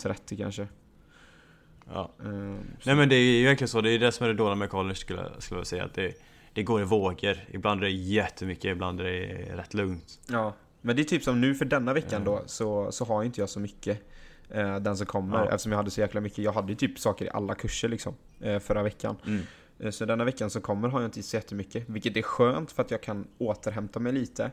[0.02, 0.67] 30 kanske.
[1.88, 2.12] Ja.
[2.17, 2.24] Så-
[2.86, 4.69] Nej men det är ju verkligen så, det är det som är det dåliga med
[4.69, 6.13] college skulle, skulle jag säga att det,
[6.54, 7.38] det går i vågor.
[7.52, 10.19] Ibland är det jättemycket, ibland är det rätt lugnt.
[10.28, 13.39] Ja, men det är typ som nu för denna veckan då så, så har inte
[13.41, 14.02] jag så mycket
[14.50, 15.46] eh, den som kommer Ja.
[15.46, 16.38] eftersom jag hade så jäkla mycket.
[16.38, 19.15] Jag hade ju typ saker i alla kurser liksom eh, förra veckan.
[19.28, 19.41] Mm.
[19.80, 22.82] Eh, så denna veckan som kommer har jag inte så jättemycket, vilket är skönt för
[22.82, 24.52] att jag kan återhämta mig lite.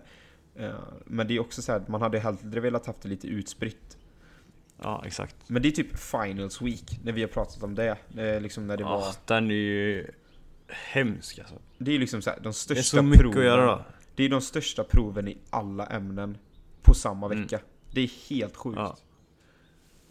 [0.57, 0.71] Eh,
[1.05, 3.97] men det är också så här, man hade hellre velat haft det lite utspritt.
[4.83, 5.37] Ja, exakt.
[5.47, 7.97] Men det är typ finals week när vi har pratat om det.
[8.16, 8.90] Eh, liksom när det var.
[9.01, 10.07] Ja, den är ju
[10.69, 11.55] hemsk alltså.
[11.79, 13.38] Det är liksom så här, de Det är största så mycket proven.
[13.38, 13.85] att göra då.
[14.14, 16.38] Det är de största proven i alla ämnen
[16.83, 17.43] på samma Mm.
[17.43, 17.61] vecka.
[17.93, 18.77] Det är helt sjukt.
[18.79, 18.97] Ja.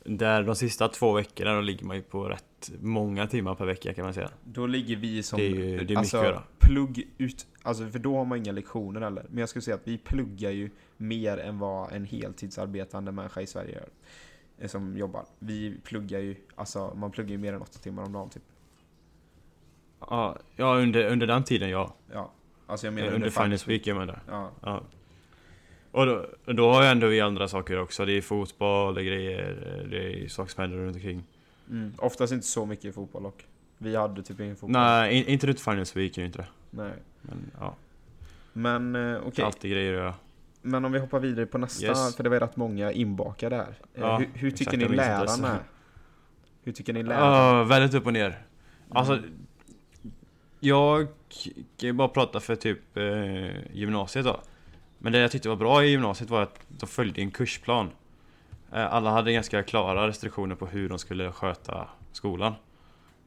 [0.06, 3.94] Där de sista två veckorna då ligger man ju på rätt många timmar per vecka
[3.94, 4.30] kan man säga.
[4.44, 5.40] Då ligger vi som...
[5.40, 6.44] Det är ju- det är mycket alltså, att göra.
[6.60, 7.48] plugg ut...
[7.64, 9.26] Alltså för då har man inga lektioner heller.
[9.30, 13.48] Men jag skulle säga att vi pluggar ju mer än vad en heltidsarbetande människa i
[13.48, 13.90] Sverige gör.
[14.60, 15.26] Eh, Som jobbar.
[15.40, 18.44] Vi pluggar ju, alltså man pluggar ju mer än åtta timmar om dagen typ.
[20.00, 21.96] Ja, ja under, under den tiden ja.
[22.14, 22.32] Ja.
[22.68, 24.20] Alltså jag menar Under, under Finance Week man där.
[24.28, 24.52] Ja.
[24.62, 24.84] Ja.
[25.92, 28.06] Och då, då har jag ändå vi andra saker också.
[28.06, 31.24] Det är fotboll, det är grejer, det är saker som händer runt omkring.
[31.70, 31.94] Mm.
[31.98, 33.44] Oftast inte så mycket i fotboll och
[33.78, 34.72] Vi hade typ ingen fotboll.
[34.72, 36.48] Nej, in, inte runt Finance Week inte det.
[36.70, 36.94] Nej.
[37.22, 37.76] Men ja,
[38.54, 39.42] Men eh, okej.
[39.42, 40.16] är alltid grejer att göra.
[40.62, 42.16] Men om vi hoppar vidare på nästa, Yes.
[42.16, 43.76] för det var rätt många inbakade här.
[43.94, 45.60] Eh, Ja, hur, hur tycker exakt, ni lärarna?
[46.64, 47.58] Hur tycker ni lärarna?
[47.58, 48.42] Ja, väldigt upp och ner.
[48.90, 49.30] Alltså, Mm.
[50.60, 51.08] jag
[51.78, 54.42] kan ju bara prata för typ eh, gymnasiet då.
[54.98, 57.90] Men det jag tyckte var bra i gymnasiet var att de följde en kursplan.
[58.74, 62.54] Eh, alla hade ganska klara restriktioner på hur de skulle sköta skolan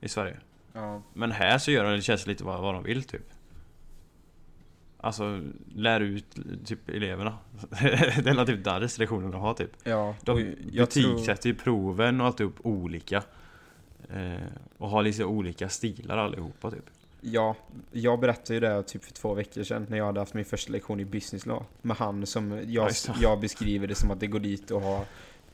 [0.00, 0.36] i Sverige.
[0.72, 1.02] Ja.
[1.12, 3.31] Men här så gör de det känns lite vad, vad de vill typ.
[5.04, 5.40] Alltså,
[5.74, 7.38] lär ut typ eleverna.
[8.22, 9.70] det är typ där restriktionerna de har typ.
[9.84, 10.14] ja.
[10.22, 13.22] De betygsätter ju proven och alltihop olika.
[14.10, 14.32] Eh,
[14.78, 16.84] och har liksom olika stilar allihopa typ.
[17.20, 17.56] ja,
[17.92, 20.72] jag berättade ju det typ för två veckor sedan när jag hade haft min första
[20.72, 21.64] lektion i business law.
[21.82, 25.04] Med han som, jag, Ja, jag beskriver det som att det går dit och har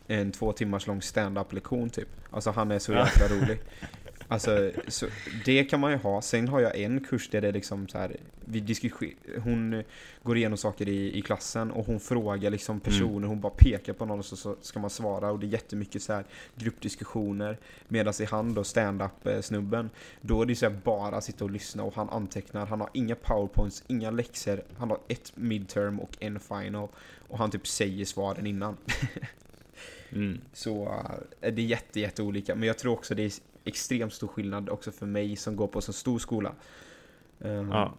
[0.06, 2.08] en två timmars lång stand-up lektion typ.
[2.30, 3.60] Alltså han är så jäkla rolig.
[4.30, 5.06] Alltså, så
[5.44, 6.22] det kan man ju ha.
[6.22, 9.82] Sen har jag en kurs där det är liksom så här, vi diskuterar, hon
[10.22, 14.04] går igenom saker i, i klassen och hon frågar liksom personer, hon bara pekar på
[14.04, 16.24] någon och så, så ska man svara och det är jättemycket så här
[16.56, 17.58] gruppdiskussioner.
[17.88, 21.82] Medan i han då, stand-up snubben, då är det så här bara sitta och lyssna
[21.82, 26.40] och han antecknar, han har inga powerpoints, inga läxor, han har ett midterm och en
[26.40, 26.88] final
[27.28, 28.76] och han typ säger svaren innan.
[30.12, 30.40] Mm.
[30.52, 30.84] Så
[31.40, 32.54] eh, det är jätte, jätte olika.
[32.54, 33.32] Men jag tror också det är
[33.68, 36.52] extremt stor skillnad också för mig som går på så stor skola.
[37.40, 37.94] Ehm, Ja.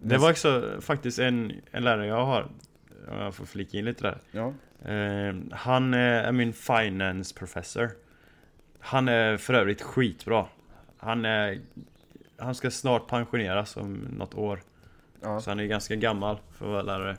[0.00, 2.48] Det var också faktiskt en, en lärare jag har,
[3.08, 4.18] om jag får flika in lite där.
[4.30, 4.52] Ja.
[4.92, 7.90] Eh, han eh, är min finance professor.
[8.80, 10.46] Han är för övrigt skitbra.
[10.98, 11.60] Han är...
[12.36, 14.60] Han ska snart pensioneras om något år.
[15.20, 15.40] Ja.
[15.40, 17.16] Så han är ganska gammal för att vara lärare.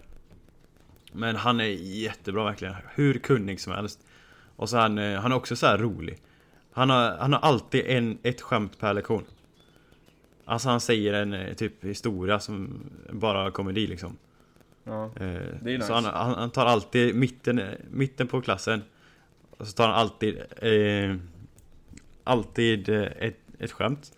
[1.11, 1.65] Men han är
[2.03, 2.75] jättebra verkligen.
[2.95, 3.99] Hur kunnig som helst.
[4.55, 6.17] Och så han, eh, han är också så här rolig.
[6.71, 9.23] Han har, han har alltid en, ett skämt per lektion.
[10.45, 14.17] Alltså han säger en eh, typ historia som bara komedi liksom.
[14.83, 15.05] ja.
[15.05, 15.11] Eh,
[15.61, 15.87] Det är nice.
[15.87, 18.83] Så han, han, han tar alltid mitten, mitten på klassen.
[19.57, 21.15] Och så tar han alltid eh,
[22.23, 24.11] Alltid eh, ett, ett skämt.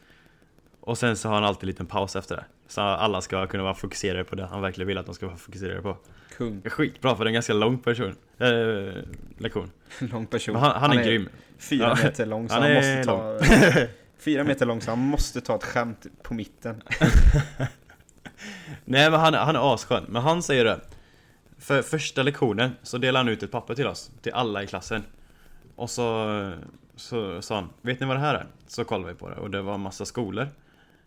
[0.80, 2.46] Och sen så har han alltid en liten paus efter det.
[2.68, 5.38] Så alla ska kunna vara fokuserade på det han verkligen vill att de ska vara
[5.38, 5.98] fokuserade på.
[6.38, 6.62] Kung.
[6.66, 8.16] Skitbra för det är en ganska lång person.
[8.41, 9.04] Eh,
[9.38, 9.71] lektion.
[9.99, 10.54] Lång person.
[10.54, 11.30] Men han, han, är, grym.
[11.58, 12.04] Fyra Ja.
[12.04, 13.39] meter lång så Han han, måste ta...
[14.19, 16.84] fyra meter lång så han måste ta ett skämt på mitten.
[18.86, 20.06] Nej men han, han är asskön.
[20.10, 20.80] Men han säger det.
[21.58, 24.12] För första lektionen så delar han ut ett papper till oss.
[24.21, 25.04] Till alla i klassen.
[25.75, 26.51] Och så,
[26.95, 28.45] så sa han, vet ni vad det här är?
[28.67, 30.47] Så kollade vi på det och det var massa skolor.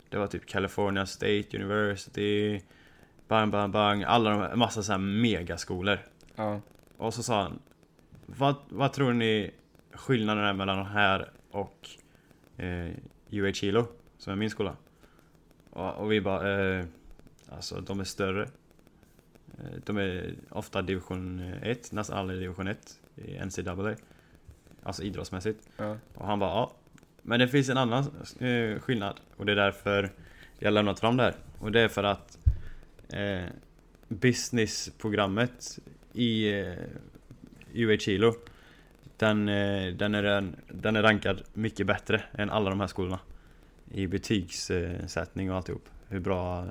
[0.08, 2.60] Det var typ California State University,
[3.28, 5.98] bang bang bang, alla de här, massa så här megaskolor.
[6.36, 6.60] Ja.
[6.96, 7.59] Och så sa han,
[8.26, 9.50] vad, vad tror ni
[9.92, 11.88] skillnaden är mellan de här och
[12.57, 12.90] eh,
[13.30, 13.87] UH Kilo,
[14.18, 14.76] som är min skola?
[15.70, 16.85] Och, och vi bara, eh,
[17.48, 18.42] alltså de är större.
[19.59, 23.94] Eh, De är ofta division 1, nästan alla är division 1 i NCAA.
[24.83, 25.68] Alltså idrottsmässigt.
[25.76, 25.96] Ja.
[26.14, 26.72] Och han bara, ja.
[27.22, 28.04] Men det finns en annan
[28.38, 29.20] eh, skillnad.
[29.37, 30.11] Och det är därför
[30.59, 31.35] jag lämnat fram det här.
[31.59, 32.38] Och det är för att
[33.09, 33.44] eh,
[34.09, 35.78] businessprogrammet
[36.14, 36.74] i eh,
[37.74, 38.35] UH Kilo
[39.16, 43.18] den, eh, den, är, den, är rankad mycket bättre än alla de här skolorna.
[43.90, 45.88] I betygssättning och alltihop.
[46.09, 46.66] Hur bra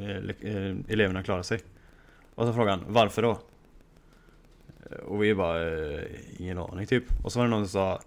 [0.00, 1.60] eh, eh, eleverna klarar sig.
[2.34, 3.38] Och så frågan, han, varför då?
[5.06, 5.60] Och vi bara,
[6.38, 7.04] ingen aning typ.
[7.24, 8.00] Och så var det någon som sa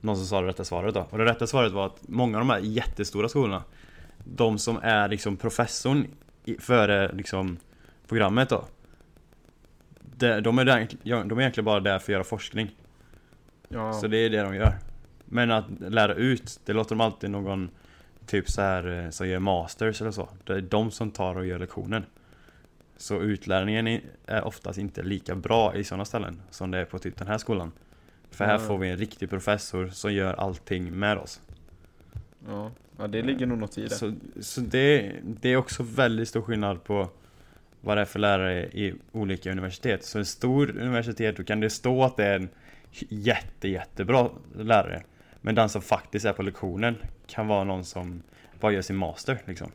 [0.00, 1.06] någon som sa det rätta svaret då.
[1.10, 3.62] Och det rätta svaret var att många av de här jättestora skolorna,
[4.24, 6.06] de som är liksom professorn
[6.58, 7.56] före liksom
[8.08, 8.64] programmet då.
[10.16, 12.70] De, de, är där, ja, de är egentligen bara där för att göra forskning.
[13.68, 14.72] Ja, Så det är det de gör.
[15.24, 17.70] Men att lära ut, det låter de alltid någon
[18.26, 20.28] typ så här eh, som gör masters eller så.
[20.44, 22.04] Det är de som tar och gör lektionen.
[22.96, 27.16] Så utlärningen är- oftast inte lika bra i sådana ställen som det är på typ
[27.16, 27.72] den här skolan.
[28.30, 28.66] För här Nej.
[28.66, 31.40] får vi en riktig professor som gör allting med oss.
[32.48, 32.70] ja.
[32.98, 33.90] ja, det ligger nog något i det.
[33.90, 37.08] Så, så det, det är också väldigt stor skillnad på
[37.84, 40.04] vad det är för lärare i olika universitet.
[40.04, 42.48] Så en stor universitet, då kan det stå att det är en
[43.08, 45.02] jätte, jättebra lärare.
[45.40, 48.22] Men den som faktiskt är på lektionen kan vara någon som
[48.60, 49.70] bara gör sin master liksom.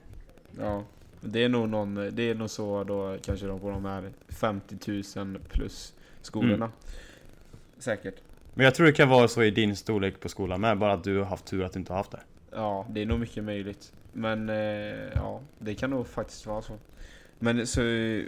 [0.60, 0.84] Ja,
[1.22, 5.04] det är nog någon, det är nog så då kanske de på de här 50
[5.16, 6.56] 000 plus skolorna.
[6.56, 6.72] Mm.
[7.78, 8.16] Säkert.
[8.54, 11.04] Men jag tror det kan vara så i din storlek på skolan med, bara att
[11.04, 12.22] du har haft tur att du inte har haft det.
[12.52, 13.94] Ja, det är nog mycket möjligt.
[14.14, 14.56] Men eh,
[15.16, 16.74] ja, det kan nog faktiskt vara så.
[17.40, 17.82] Men så,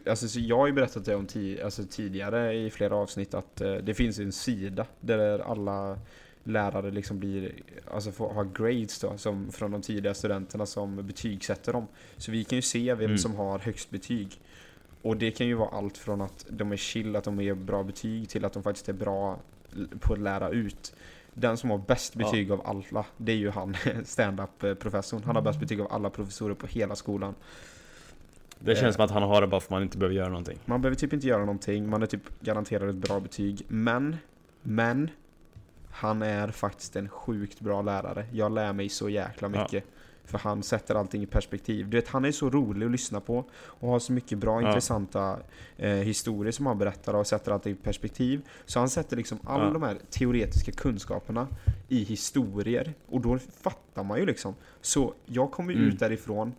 [0.10, 3.62] alltså, så jag har ju berättat det om ti- alltså, tidigare i flera avsnitt att
[3.62, 6.00] eh, det finns en sida där alla
[6.44, 7.52] lärare liksom blir,
[7.92, 11.88] alltså får ha grades då, som från de tidiga studenterna som betygsätter dem.
[12.18, 13.18] Så vi kan ju se vem Mm.
[13.18, 14.40] som har högst betyg.
[15.02, 17.84] Och det kan ju vara allt från att de är chill, att de ger bra
[17.84, 19.40] betyg, till att de faktiskt är bra
[20.00, 20.96] på att lära ut.
[21.34, 22.26] Den som har bäst Ja.
[22.26, 25.24] betyg av alla, det är ju han, stand-up eh, professorn.
[25.24, 27.36] Han har bäst betyg av alla professorer på hela skolan.
[28.66, 30.58] Det känns som att han har det bara för att man inte behöver göra någonting.
[30.66, 33.66] Man behöver typ inte göra någonting, man är typ garanterad ett bra betyg.
[33.68, 34.18] Men,
[34.62, 35.10] men,
[35.92, 38.26] han är faktiskt en sjukt bra lärare.
[38.32, 39.62] Jag lär mig så jäkla Ja.
[39.64, 39.84] mycket.
[40.26, 41.90] För han sätter allting i perspektiv.
[41.90, 44.68] Du vet, han är så rolig att lyssna på och har så mycket bra Ja.
[44.68, 45.38] intressanta
[45.78, 48.42] eh, historier som han berättar och sätter allting i perspektiv.
[48.66, 49.70] Så han sätter liksom alla Ja.
[49.74, 51.48] de här teoretiska kunskaperna
[51.88, 54.56] i historier och då fattar man ju liksom.
[54.82, 55.86] Så jag kommer Mm.
[55.88, 56.54] ut därifrån,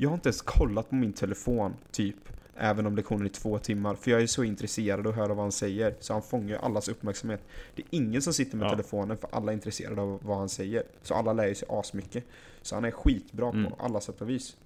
[0.00, 2.16] jag har inte ens kollat på min telefon typ
[2.60, 5.52] Även om lektionen är två timmar, för jag är så intresserad och hör vad han
[5.52, 5.94] säger.
[6.00, 7.40] Så han fångar ju allas uppmärksamhet.
[7.74, 8.70] Det är ingen som sitter med Ja.
[8.70, 10.82] telefonen för alla är intresserade av vad han säger.
[11.02, 12.24] Så alla lär ju sig asmycket.
[12.62, 13.70] Så han är skitbra Mm.
[13.70, 14.56] på alla sätt och vis.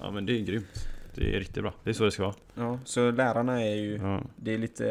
[0.00, 0.88] Ja men det är grymt.
[1.14, 1.74] Det är riktigt bra.
[1.84, 2.34] Det är så det ska vara.
[2.54, 4.20] Ja, så lärarna är ju, Ja.
[4.36, 4.84] det är lite,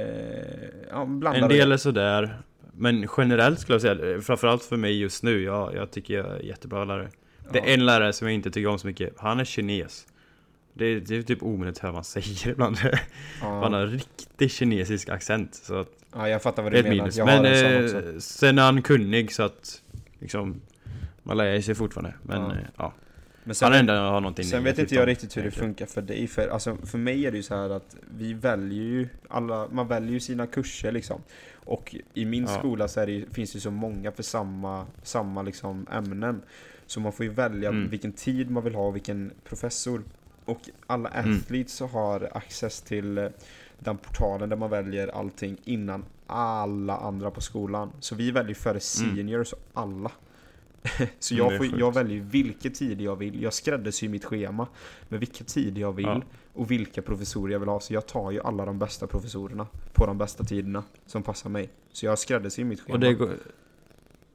[0.91, 1.45] ja, blandade.
[1.45, 2.41] En del är sådär.
[2.73, 6.39] Men generellt skulle jag säga, framförallt för mig just nu, jag, jag tycker jag är
[6.39, 7.09] jättebra lärare.
[7.51, 7.65] Det Ja.
[7.65, 10.07] är en lärare som jag inte tycker om så mycket, han är kines.
[10.73, 12.77] Det är, det är typ omöjligt att höra vad han säger ibland.
[13.41, 15.55] Han har Ja, en riktig kinesisk accent.
[15.55, 16.95] Så att ja, jag fattar vad du menar.
[16.95, 17.17] minus.
[17.17, 19.81] Jag Men eh, sen är han kunnig så att
[20.19, 20.61] liksom
[21.23, 22.13] man lär sig fortfarande.
[22.23, 22.51] Men Ja.
[22.55, 22.93] ja, ja.
[23.47, 26.01] Men sen, han ändå har någonting sen vet inte jag riktigt hur det funkar för
[26.01, 26.27] dig.
[26.27, 29.87] För, alltså, för mig är det ju så här att vi väljer ju alla, man
[29.87, 31.21] väljer ju sina kurser liksom.
[31.55, 32.49] Och i min Ja.
[32.59, 36.41] skola så det, finns det så många för samma, samma liksom ämnen.
[36.87, 37.89] Så man får ju välja Mm.
[37.89, 40.03] vilken tid man vill ha och vilken professor.
[40.45, 41.37] Och alla Mm.
[41.37, 43.27] athletes har access till eh,
[43.79, 47.91] den portalen där man väljer allting innan alla andra på skolan.
[47.99, 50.11] Så vi väljer före seniors och alla.
[51.19, 53.41] Så Mm, jag, är får, jag väljer vilka tider jag vill.
[53.41, 54.67] Jag skräddarsyr mitt schema
[55.09, 56.21] med vilka tider jag vill Ja.
[56.53, 57.79] och vilka professorer jag vill ha.
[57.79, 61.69] Så jag tar ju alla de bästa professorerna på de bästa tiderna som passar mig.
[61.91, 62.93] Så jag skräddarsyr mitt schema.
[62.93, 63.29] Och det går,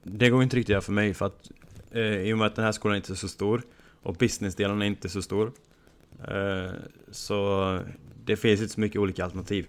[0.02, 1.50] det går inte riktigt för mig för att
[1.90, 3.62] eh, i och med att den här skolan inte är så stor
[4.02, 5.52] och businessdelen är inte så stor
[6.28, 6.72] eh,
[7.10, 7.80] så
[8.24, 9.66] det finns inte så mycket olika alternativ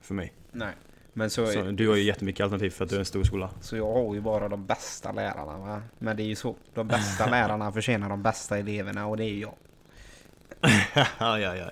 [0.00, 0.32] för mig.
[0.52, 0.74] Nej.
[1.12, 3.50] Men så, Så du har ju jättemycket alternativ för att du är en stor skola.
[3.60, 5.82] så jag har ju bara de bästa lärarna va.
[5.98, 6.56] Men det är ju så.
[6.74, 9.54] De bästa lärarna förtjänar de bästa eleverna och det är ju jag.
[11.18, 11.70] ja, ja, ja.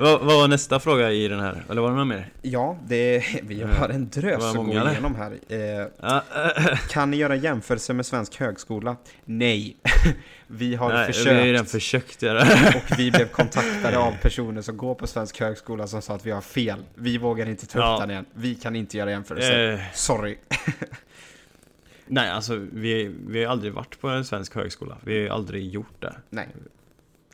[0.00, 1.64] vad, vad var nästa fråga i den här?
[1.70, 2.32] Eller var det någon mer?
[2.42, 5.32] Ja, det, vi har en drös att gå igenom här.
[5.48, 6.22] Eh, Ja,
[6.90, 8.96] kan ni göra jämförelse med svensk högskola?
[9.24, 9.76] Nej.
[10.46, 11.36] vi har nej, vi försökt.
[11.36, 12.42] har ju redan försökt göra
[12.76, 16.30] Och vi blev kontaktade av personer som går på svensk högskola som sa att vi
[16.30, 16.78] har fel.
[16.94, 17.98] Vi vågar inte ta upp Ja.
[18.00, 18.24] den igen.
[18.34, 19.72] Vi kan inte göra jämförelse.
[19.72, 20.36] eh, Sorry.
[22.06, 24.96] Nej, alltså vi, vi har aldrig varit på en svensk högskola.
[25.04, 26.14] Vi har aldrig gjort det.
[26.30, 26.48] Nej.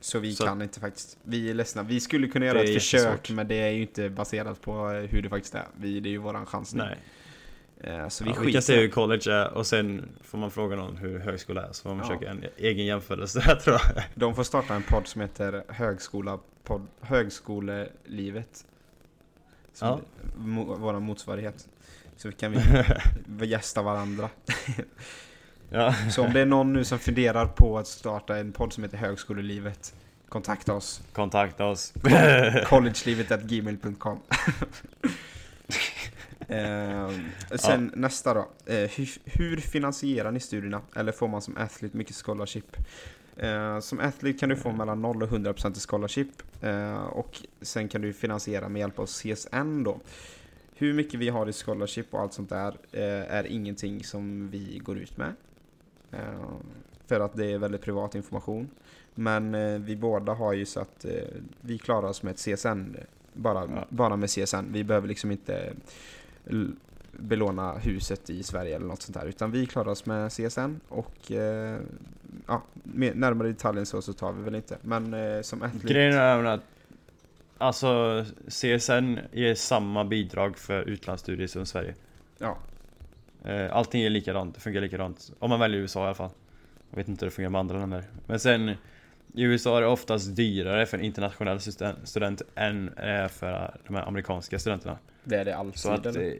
[0.08, 1.18] Så vi Så- kan inte faktiskt.
[1.22, 1.82] Vi är ledsna.
[1.82, 3.30] Vi skulle kunna göra ett är försök jättesvårt.
[3.36, 5.66] men det är ju inte baserat på eh, hur det faktiskt är.
[5.76, 6.82] Vi, det är ju våran chansning.
[6.84, 6.98] Nej.
[7.80, 10.76] Eh, Så vi Ja, vi kan se hur college är och sen får man fråga
[10.76, 12.04] någon hur högskola är så får man Ja.
[12.04, 14.04] försöka en egen jämförelse där tror jag.
[14.14, 18.66] De får starta en podd som heter Högskola, podd, Högskolelivet.
[19.72, 20.00] Som Ja.
[20.76, 21.68] våran motsvarighet.
[22.16, 22.52] Så kan
[23.26, 24.28] vi gästa varandra.
[25.70, 25.94] Ja.
[26.10, 28.96] Så om det är någon nu som funderar på att starta en podd som heter
[28.98, 29.94] Högskolelivet
[30.28, 31.92] Kontakta oss Kontakta oss.
[32.66, 34.18] collegelivet.gmail.com
[36.50, 37.10] Eh,
[37.56, 38.48] sen nästa då.
[38.66, 40.80] Eh, hur, hur finansierar ni studierna?
[40.96, 42.76] Eller får man som athlete mycket scholarship?
[43.36, 46.42] Eh, som athlete kan du få mellan 0 och 100% i scholarship.
[46.62, 50.00] Eh, och sen kan du finansiera med hjälp av CSN då.
[50.74, 54.78] Hur mycket vi har i scholarship och allt sånt där eh, är ingenting som vi
[54.78, 55.34] går ut med.
[56.12, 56.18] Eh,
[57.06, 58.68] för att det är väldigt privat information.
[59.14, 61.12] Men eh, vi båda har ju så att eh,
[61.60, 62.96] vi klarar oss med ett CSN.
[63.32, 63.86] Bara, Ja.
[63.88, 64.72] bara med CSN.
[64.72, 65.72] Vi behöver liksom inte
[67.12, 69.26] belåna huset i Sverige eller något sånt där.
[69.26, 71.78] Utan vi klarar oss med CSN och eh,
[72.46, 74.76] ja, närmare detaljen så, så tar vi väl inte.
[74.82, 75.86] Men eh, som athlete...
[75.94, 76.60] Grejen är även att
[77.60, 81.94] Alltså CSN ger samma bidrag för utlandsstudier som Sverige
[82.38, 82.58] Ja,
[83.48, 86.30] Allting är likadant, det funkar likadant Om man väljer USA i alla fall
[86.90, 88.68] Jag vet inte hur det fungerar med andra länder Men sen
[89.34, 91.60] I USA är det oftast dyrare för en internationell
[92.04, 95.80] student, än är för de här amerikanska studenterna det är det alltid.
[95.80, 96.20] Så att eller?
[96.20, 96.32] eh,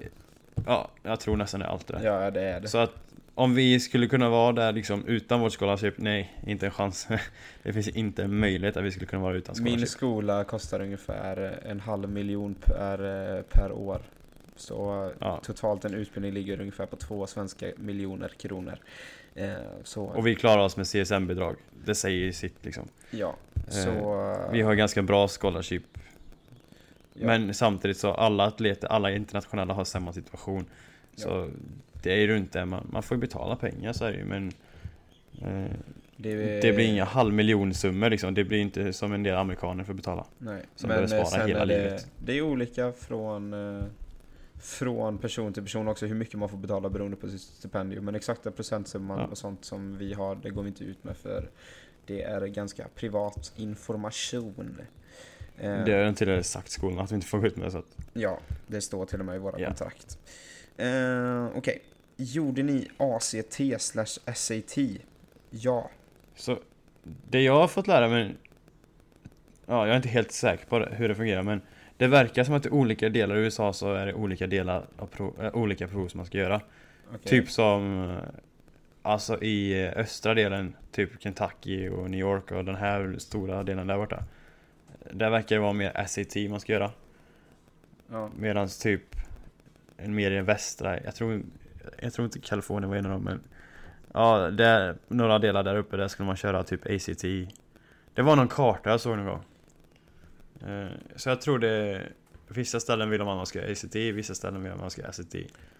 [0.67, 2.69] Ja, jag tror nästan det är allt det Ja, det är det.
[2.69, 2.93] Så att
[3.35, 7.09] om vi skulle kunna vara där liksom utan vårt scholarship, nej, inte en chans.
[7.63, 9.79] det finns inte en möjlighet att vi skulle kunna vara utan scholarship.
[9.79, 12.99] Min skola kostar ungefär en halv miljon per,
[13.37, 14.01] eh, per år.
[14.59, 15.41] Så Ja.
[15.45, 18.79] totalt en utbildning ligger ungefär på två svenska miljoner kronor.
[19.35, 19.53] Eh,
[19.85, 21.57] så Och vi klarar oss med CSN-bidrag.
[21.85, 22.89] Det säger sitt liksom.
[23.11, 23.35] ja,
[23.67, 24.49] Eh, så...
[24.53, 25.83] Vi har ganska bra scholarship.
[27.15, 30.65] ja, Men samtidigt så alla atleter, alla internationella har samma situation.
[31.17, 31.51] Så
[32.03, 34.53] det är ju det, man, man får ju betala pengar så är det ju men
[35.43, 35.73] eh,
[36.17, 40.27] det, Det blir inga halvmiljonsummor liksom, det blir inte som en del amerikaner får betala.
[40.39, 42.11] Nej, som men behöver eh, spara hela är det, livet.
[42.19, 43.85] det är olika från, eh,
[44.61, 48.05] från person till person också hur mycket man får betala beroende på sitt stipendium.
[48.05, 49.27] Men exakta procentsumman Ja.
[49.27, 51.51] och sånt som vi har, det går vi inte ut med för
[52.07, 54.81] det är ganska privat information.
[55.59, 57.79] Eh, Det har den tidigare sagt skolan att vi inte får gå ut med så
[57.79, 59.67] att Ja, det står till och med i våra Ja.
[59.67, 60.19] kontrakt.
[60.77, 61.83] Eh, Okej,
[62.17, 64.77] gjorde ni ACT slash SAT?
[65.51, 65.91] Ja.
[66.37, 66.59] Så
[67.31, 68.37] det jag har fått lära mig
[69.67, 71.61] Ja, jag är inte helt säker på det, hur det fungerar men
[71.99, 75.07] Det verkar som att i olika delar i USA så är det olika delar av
[75.07, 76.61] prov, äh, olika prov som man ska göra.
[77.09, 77.21] Okej.
[77.25, 78.17] Typ som eh,
[79.03, 83.87] Alltså i eh, östra delen, typ Kentucky och New York och den här stora delen
[83.87, 84.25] där borta.
[85.13, 86.91] Där verkar det vara mer SAT man ska göra.
[88.11, 88.31] Ja.
[88.37, 89.17] Medan typ
[89.97, 91.43] mer i den västra, jag tror,
[91.99, 93.41] jag tror inte Kalifornien var en av dem men
[94.13, 97.23] Ja, där, några delar där uppe där skulle man köra typ ACT
[98.15, 99.37] Det var någon karta jag såg någon gång.
[99.37, 99.43] Eh,
[101.17, 102.03] Så jag tror det
[102.49, 105.13] Vissa ställen vill de att man ska ACT, vissa ställen vill de att man ska
[105.13, 105.35] SAT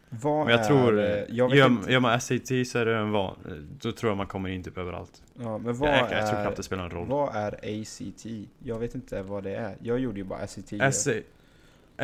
[0.09, 2.97] Vad Men jag tror, är, eh, jag gör, inte, gör man SAT så är det
[2.97, 3.37] en van,
[3.81, 6.43] då tror jag man kommer in typ överallt ja, men vad jag, jag, jag tror
[6.43, 8.27] knappt det spelar någon roll vad är ACT?
[8.59, 9.77] Jag vet inte vad det är.
[9.83, 10.95] Jag gjorde ju bara SAT.
[10.95, 11.13] SA,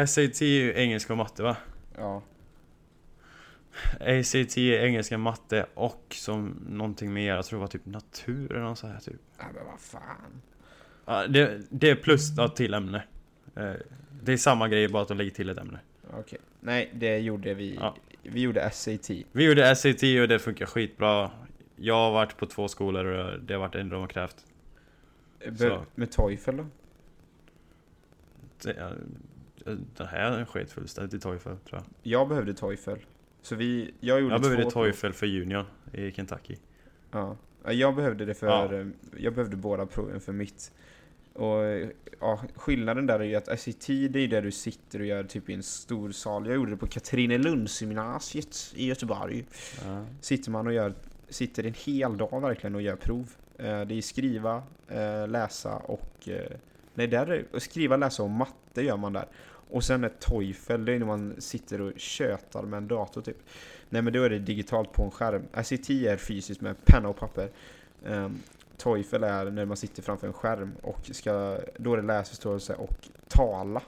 [0.07, 1.57] SAT är ju engelska och matte va?
[1.99, 2.23] Ja,
[4.01, 8.65] ACT är engelska, matte och som någonting mer, jag tror det var typ natur eller
[8.65, 10.43] något så här typ ja men vad fan.
[11.07, 13.03] Ja, det, det är plus då, till ämne
[13.57, 13.73] Eh,
[14.23, 15.79] Det är samma grej bara att de lägger till ett ämne
[16.13, 16.39] Okej.
[16.61, 17.75] Nej, det gjorde vi.
[17.81, 17.97] Ja.
[18.23, 19.11] Vi gjorde SAT.
[19.33, 21.31] Vi gjorde SAT och det funkar skitbra
[21.77, 24.37] Jag har varit på två skolor och det har varit en de har krävt
[25.49, 25.85] Be- Så.
[25.95, 26.67] med TOEFL då?
[28.63, 28.93] det,
[29.97, 32.97] Den här sket fullständigt i TOEFL tror jag Jag behövde TOEFL.
[33.43, 36.57] Så vi, jag gjorde Jag behövde två TOEFL för junior i Kentucky
[37.11, 37.37] Ja.
[37.65, 38.75] Ja, Jag behövde det för, Ja.
[38.75, 38.87] eh,
[39.17, 40.73] jag behövde båda proven för mitt.
[41.35, 45.25] Och ja, skillnaden där är ju att SAT det är där du sitter och gör
[45.25, 46.47] typ i en stor sal.
[46.47, 49.45] Jag gjorde det på Katrinelundsgymnasiet i Göteborg.
[49.85, 50.05] ja.
[50.21, 50.95] Sitter man och gör,
[51.29, 53.31] sitter en hel dag verkligen och gör prov.
[53.59, 56.51] Eh, Det är skriva, eh, läsa och, eh,
[56.95, 59.27] nej där är skriva, läsa och matte gör man där.
[59.71, 63.37] Och sen är TOEFL, det är när man sitter och tjötar med en dator typ.
[63.89, 65.43] Nej men då är det digitalt på en skärm.
[65.65, 67.49] SAT är fysiskt med penna och papper.
[68.07, 68.41] Um,
[68.77, 73.09] TOEFL är när man sitter framför en skärm och ska, då är det läsförståelse och
[73.29, 73.83] tala.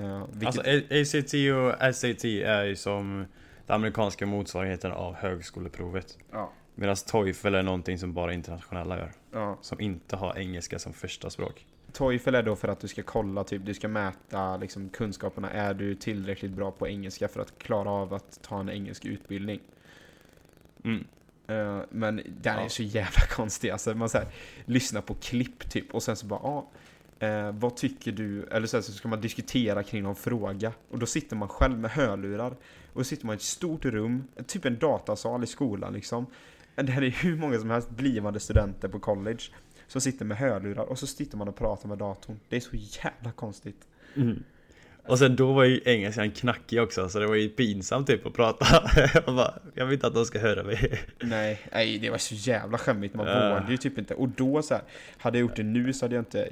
[0.00, 3.26] Uh, vilket, Alltså ACT och SAT är ju som
[3.66, 9.58] den amerikanska motsvarigheten av högskoleprovet ja, Medan TOEFL är någonting som bara internationella gör ja.
[9.60, 13.44] Som inte har engelska som första språk TOEFL är då för att du ska kolla,
[13.44, 15.50] typ, du ska mäta liksom, kunskaperna.
[15.50, 19.60] Är du tillräckligt bra på engelska för att klara av att ta en engelsk utbildning?
[20.84, 21.04] mm.
[21.50, 22.68] Eh, men den är Ja.
[22.68, 23.70] så jävla konstig.
[23.70, 24.26] Alltså, man så här,
[24.64, 26.70] lyssnar på klipp typ och sen så bara, ja,
[27.26, 28.44] eh, vad tycker du?
[28.44, 30.72] Eller så, här, så ska man diskutera kring någon fråga.
[30.90, 32.56] Och då sitter man själv med hörlurar.
[32.92, 36.26] Och så sitter man i ett stort rum, typ en datasal i skolan liksom.
[36.74, 39.42] Det här är hur många som helst blivande studenter på college.
[39.86, 42.40] Som sitter med hörlurar och så sitter man och pratar med datorn.
[42.48, 43.88] Det är så jävla konstigt.
[44.16, 44.42] Mm.
[45.10, 48.32] Och sen då var ju engelskan knackig också så det var ju pinsamt typ att
[48.34, 48.66] prata.
[49.14, 51.00] jag, bara, jag vill inte att de ska höra mig.
[51.22, 53.14] Nej, nej det var så jävla skämmigt.
[53.14, 53.48] Man Ja.
[53.48, 54.14] vågade ju typ inte.
[54.14, 54.82] Och då så här,
[55.18, 56.48] hade jag gjort det nu så hade jag inte...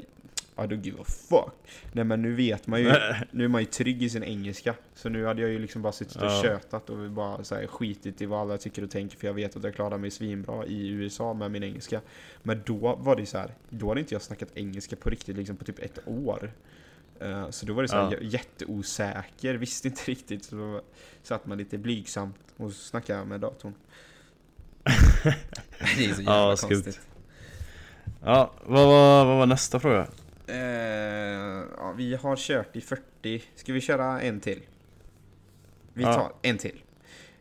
[0.56, 1.70] I don't give a fuck.
[1.92, 2.92] Nej men nu vet man ju,
[3.30, 4.74] nu är man ju trygg i sin engelska.
[4.94, 6.40] Så nu hade jag ju liksom bara suttit och Ja.
[6.42, 9.56] tjötat och bara så här, skitit i vad alla tycker och tänker för jag vet
[9.56, 12.00] att jag klarar mig svinbra i USA med min engelska.
[12.42, 15.56] Men då var det så här, då hade inte jag snackat engelska på riktigt liksom
[15.56, 16.50] på typ ett år.
[17.20, 18.18] Eh, Så då var det så här Ja.
[18.20, 20.44] jätteosäker, visste inte riktigt.
[20.44, 20.80] Så då
[21.22, 23.74] satt man lite blygsamt och snackade med datorn.
[25.96, 26.68] Det är så jävla Ja, skumt.
[26.68, 27.00] konstigt.
[28.24, 30.06] Ja, vad var, vad var nästa fråga?
[30.46, 30.56] Eh,
[31.76, 33.42] ja, vi har kört i 40.
[33.54, 34.60] Ska vi köra en till?
[35.92, 36.14] Vi Ja.
[36.14, 36.82] tar en till.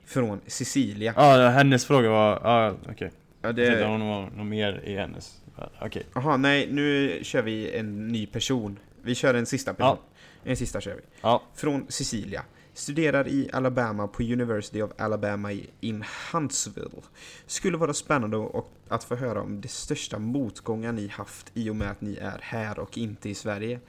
[0.06, 1.14] Från Cecilia.
[1.16, 3.12] Ja, hennes fråga var, ja okej.
[3.42, 3.80] Ja, Jag tänkte det...
[3.80, 5.42] det var något mer i hennes.
[5.82, 6.04] Okej.
[6.16, 8.80] Jaha, nej, nu kör vi en ny person.
[9.08, 9.97] Vi kör en sista person.
[10.43, 11.01] En sista kör vi.
[11.22, 11.41] Ja.
[11.55, 12.43] Från Cecilia.
[12.74, 16.03] Studerar i Alabama på University of Alabama in
[16.34, 17.01] Huntsville.
[17.45, 18.49] Skulle vara spännande
[18.89, 22.39] att få höra om de största motgångar ni haft i och med att ni är
[22.41, 23.80] här och inte i Sverige.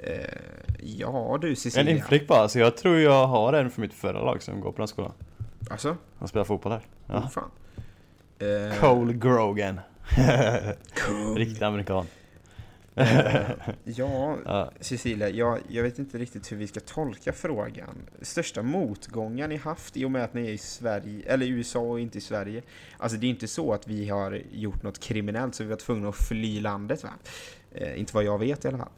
[0.00, 0.24] Eh,
[0.80, 1.96] ja du En Cecilia.
[1.96, 4.78] inflick bara, så jag tror jag har en för mitt förra lag som går på
[4.78, 5.12] den skolan.
[5.70, 5.96] Alltså?
[6.18, 6.82] Han spelar fotboll här.
[7.06, 7.14] Ja.
[7.14, 7.18] Ja.
[7.18, 7.50] Oh, fan.
[8.38, 9.80] Eh, Cole Grogan.
[11.36, 12.06] Riktig amerikan.
[12.94, 13.50] Eh,
[13.84, 14.70] ja.
[14.80, 17.96] Cecilia, jag, jag vet inte riktigt hur vi ska tolka frågan.
[18.22, 22.00] Största motgångar ni haft i och med att ni är i Sverige, eller USA och
[22.00, 22.62] inte i Sverige.
[22.98, 26.08] Alltså det är inte så att vi har gjort något kriminellt så vi var tvungna
[26.08, 27.10] att fly landet va?
[27.74, 28.92] Eh, inte vad jag vet i alla fall.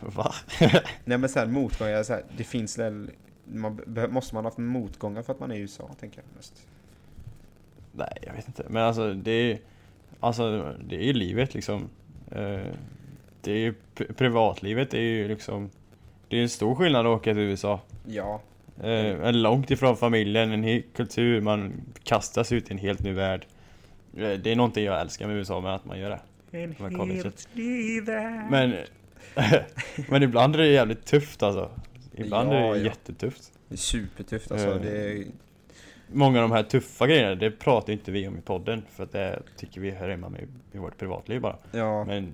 [0.14, 0.34] Va?
[1.04, 3.10] Nej men såhär motgångar, så här, det finns väl,
[3.44, 6.66] man, måste man ha haft motgångar för att man är i USA tänker jag mest.
[7.92, 8.64] Nej, jag vet inte.
[8.68, 9.58] Men alltså det är
[10.20, 11.88] Alltså det är ju livet liksom.
[12.30, 12.72] Eh,
[13.42, 15.70] Det är ju pri- privatlivet, det är ju liksom
[16.28, 17.80] Det är en stor skillnad att åka till USA.
[18.06, 18.40] Ja,
[18.82, 21.72] Eh, en långt ifrån familjen, en hel kultur, man
[22.04, 23.46] kastas ut i en helt ny värld.
[24.16, 26.20] Eh, Det är någonting jag älskar med USA, med att man gör det.
[26.58, 26.74] en
[27.10, 28.46] helt ny värld.
[28.50, 28.74] Men
[30.08, 31.70] Men ibland är det jävligt tufft alltså.
[32.14, 32.84] Ibland Ja, är det ja.
[32.84, 33.52] jättetufft.
[33.68, 34.68] Det är supertufft alltså.
[34.68, 34.80] Eh.
[34.82, 35.24] Det är,
[36.12, 39.12] Många av de här tuffa grejerna, det pratar inte vi om i podden för att
[39.12, 40.40] det tycker vi hör hemma med
[40.72, 41.56] i vårt privatliv bara.
[41.72, 42.32] ja, Men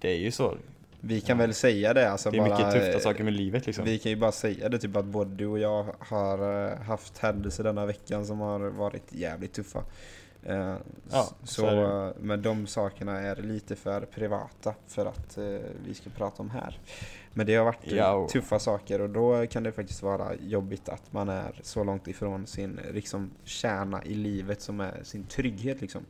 [0.00, 0.56] det är ju så.
[1.00, 1.46] vi kan ja.
[1.46, 3.84] väl säga det alltså Det är bara, mycket tufta eh, saker med livet liksom.
[3.84, 7.18] Vi kan ju bara säga det typ att både du och jag har eh, haft
[7.18, 9.84] händelser denna veckan som har varit jävligt tuffa.
[10.42, 10.74] Eh,
[11.10, 15.44] Ja, så så, eh, men de sakerna är lite för privata för att eh,
[15.86, 16.78] vi ska prata om här.
[17.34, 20.88] Men det har varit eh, Ja, tuffa saker och då kan det faktiskt vara jobbigt
[20.88, 25.80] att man är så långt ifrån sin liksom, kärna i livet som är sin trygghet
[25.80, 26.02] liksom.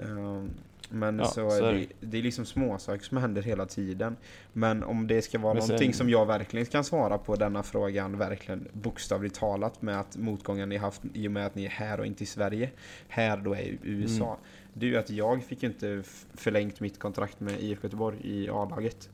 [0.00, 0.42] Eh,
[0.88, 1.86] men Ja, så, så är det, det.
[2.00, 4.16] det är liksom småsaker som händer hela tiden.
[4.52, 7.62] Men om det ska vara Men någonting sen- som jag verkligen kan svara på denna
[7.62, 11.68] frågan, verkligen bokstavligt talat med att motgången ni haft i och med att ni är
[11.70, 12.70] här och inte i Sverige.
[13.08, 14.26] Här då är USA.
[14.26, 14.38] Mm.
[14.74, 16.02] Det är ju att jag fick inte
[16.34, 19.10] förlängt mitt kontrakt med IFK Göteborg i A-laget.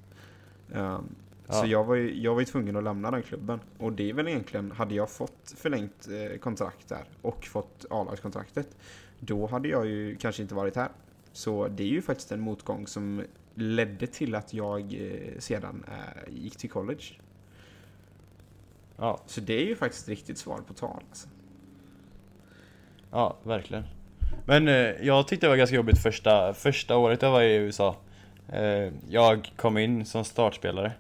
[0.73, 1.05] Um,
[1.51, 1.55] Ja.
[1.55, 3.61] Så jag var, ju, jag var ju tvungen att lämna den klubben.
[3.79, 8.77] Och det är väl egentligen, hade jag fått förlängt eh, kontrakt där och fått A-lagskontraktet,
[9.21, 10.89] då hade jag ju kanske inte varit här.
[11.33, 13.23] Så det är ju faktiskt en motgång som
[13.55, 17.05] ledde till att jag eh, sedan eh, gick till college.
[18.97, 21.03] Ja, Så det är ju faktiskt riktigt svar på tal.
[21.09, 21.29] Alltså.
[23.11, 23.85] ja, verkligen.
[24.45, 27.97] Men eh, jag tyckte det var ganska jobbigt första, första året jag var i USA.
[28.49, 30.93] Eh, jag kom in som startspelare.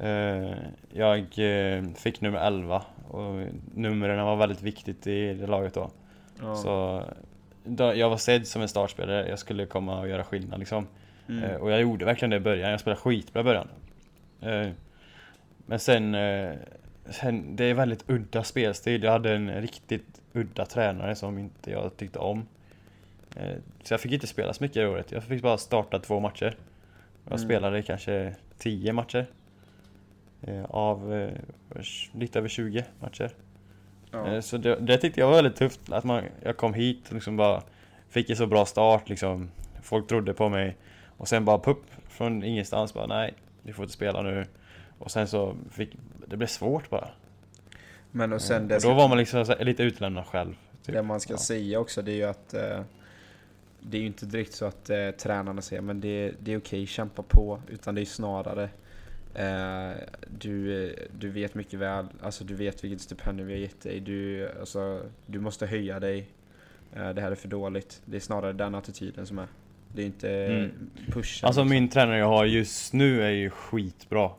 [0.00, 0.56] Eh,
[0.92, 5.90] jag eh, fick nummer 11 och numren var väldigt viktigt i det laget då.
[6.40, 6.56] Ja.
[6.56, 7.04] Så
[7.64, 10.86] då, jag var sedd som en startspelare, jag skulle komma och göra skillnad liksom.
[11.28, 11.44] Mm.
[11.44, 13.68] Eh, och jag gjorde verkligen det i början, jag spelade skitbra i början.
[14.40, 14.68] Eh,
[15.66, 16.54] men sen, eh,
[17.10, 19.02] sen, det är väldigt udda spelstil.
[19.02, 22.46] Jag hade en riktigt udda tränare som inte jag tyckte om.
[23.36, 26.20] Eh, så jag fick inte spela så mycket det året, jag fick bara starta två
[26.20, 26.56] matcher.
[27.24, 27.48] Jag Mm.
[27.48, 29.26] spelade kanske 10 matcher.
[30.42, 31.30] Eh, av eh,
[32.12, 33.30] lite över 20 matcher.
[34.10, 34.26] Ja.
[34.34, 37.14] Eh, Så det, det tyckte jag var väldigt tufft, att man, jag kom hit och
[37.14, 37.62] liksom bara
[38.08, 39.50] fick en så bra start liksom.
[39.82, 40.76] Folk trodde på mig.
[41.16, 44.46] Och sen bara pupp, från ingenstans bara nej, du får inte spela nu.
[44.98, 45.90] Och sen så fick,
[46.26, 47.08] det blev svårt bara.
[48.10, 50.54] Men och sen Eh, det, och då var man liksom lite utlämnad själv.
[50.82, 50.94] Typ.
[50.94, 51.38] det man ska Ja.
[51.38, 52.80] säga också det är ju att eh,
[53.80, 56.86] det är ju inte direkt så att eh, tränarna säger men det, det är okej,
[56.86, 57.60] kämpa på.
[57.68, 58.68] Utan det är snarare
[59.34, 59.90] eh,
[60.38, 64.00] du, eh, du vet mycket väl, alltså du vet vilket stipendium vi har gett dig.
[64.00, 66.26] Du, alltså, du måste höja dig.
[66.96, 68.02] Eh, det här är för dåligt.
[68.04, 69.46] Det är snarare den attityden som är.
[69.94, 70.70] Det är inte Mm.
[71.06, 71.46] pushen.
[71.46, 71.68] Alltså liksom.
[71.68, 74.30] min tränare jag har just nu är ju skitbra.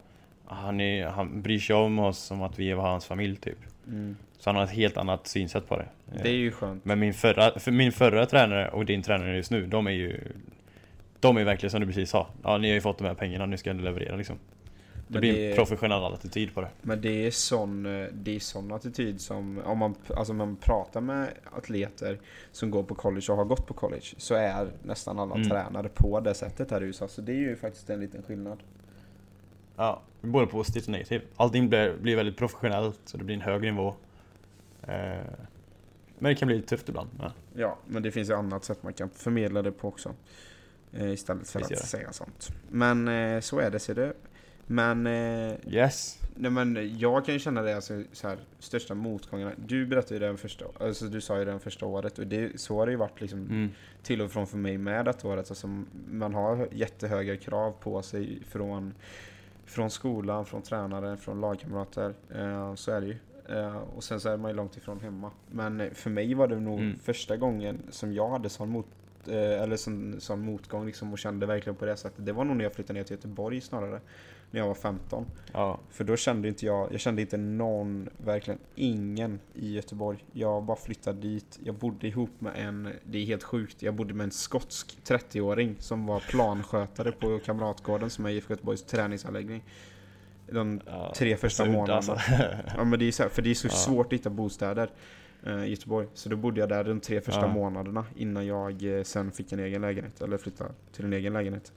[0.45, 3.57] han, är, han bryr sig om oss som att vi var hans familj typ.
[3.87, 4.17] Mm.
[4.39, 5.85] Så han har ett helt annat synsätt på det.
[6.23, 6.85] Det är ju skönt.
[6.85, 10.19] Men min förra, för min förra tränare och din tränare just nu, de är ju
[11.19, 12.27] De är verkligen som du precis sa.
[12.43, 14.35] Ja, ni har ju fått de här pengarna, nu ska ni leverera liksom.
[15.11, 16.69] Det Men blir det- en professionell attityd på det.
[16.81, 21.01] Men det är sån, eh, det är sån attityd som, om man, alltså man pratar
[21.01, 22.19] med atleter
[22.51, 25.49] som går på college och har gått på college, så är nästan alla Mm.
[25.49, 27.07] tränare på det sättet här i USA.
[27.07, 28.57] Så det är ju faktiskt en liten skillnad.
[29.75, 31.23] Ja, både positivt och negativt.
[31.35, 33.93] Allting blir, blir väldigt professionellt, så det blir en hög nivå.
[34.83, 34.93] Eh,
[36.19, 37.09] men det kan bli lite tufft ibland.
[37.19, 37.31] Ja.
[37.55, 40.13] Ja, men det finns ju annat sätt man kan förmedla det på också.
[40.93, 42.49] Eh, istället för att säga sånt.
[42.71, 44.13] Men eh, så är det, ser du.
[44.71, 46.19] Men, eh, Yes!
[46.35, 49.51] nej, men jag kan ju känna det, alltså, så här, största motgångarna.
[49.67, 52.77] Du berättade ju det första, alltså, du sa ju det första året och det, så
[52.79, 53.69] har det ju varit liksom Mm.
[54.03, 55.51] till och från för mig med detta året.
[55.51, 55.67] Alltså,
[56.11, 58.93] man har jättehöga krav på sig från,
[59.65, 62.13] från skolan, från tränare, från lagkamrater.
[62.35, 63.17] Eh, så är det ju.
[63.49, 65.31] Eh, och sen så är man ju långt ifrån hemma.
[65.51, 66.99] Men för mig var det nog Mm.
[66.99, 68.87] första gången som jag hade sån, mot,
[69.27, 72.25] eh, eller sån, sån motgång liksom, och kände verkligen på det sättet.
[72.25, 74.01] Det var nog när jag flyttade ner till Göteborg snarare.
[74.51, 75.25] När jag var 15.
[75.53, 75.79] Ja.
[75.89, 80.25] För då kände inte jag, jag kände inte någon, verkligen ingen i Göteborg.
[80.33, 84.13] Jag bara flyttade dit, jag bodde ihop med en, det är helt sjukt, jag bodde
[84.13, 89.63] med en skotsk 30-åring som var planskötare på Kamratgården som är IFK Göteborgs träningsanläggning.
[90.51, 91.13] De ja.
[91.15, 91.95] tre första månaderna.
[91.95, 92.17] alltså.
[92.77, 93.71] Ja men det är så här, för det är så Ja.
[93.71, 94.89] svårt att hitta bostäder
[95.43, 96.07] eh, i Göteborg.
[96.13, 97.47] Så då bodde jag där de tre första Ja.
[97.47, 101.71] månaderna innan jag eh, sen fick en egen lägenhet, eller flyttade till en egen lägenhet.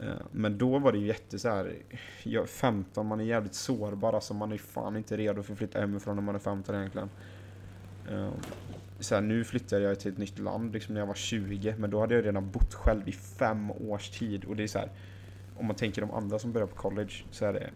[0.00, 1.74] Eh, men då var det ju jätte så här,
[2.22, 5.80] jag, 15, man är jävligt sårbar, alltså man är fan inte redo för att flytta
[5.80, 7.10] hemifrån när man är 15 egentligen.
[8.10, 8.30] Eh,
[9.00, 11.90] så här, nu flyttade jag till ett nytt land liksom när jag var 20, men
[11.90, 14.44] då hade jag redan bott själv i fem års tid.
[14.44, 14.90] Och det är så här,
[15.56, 17.70] om man tänker de andra som börjar på college så är det,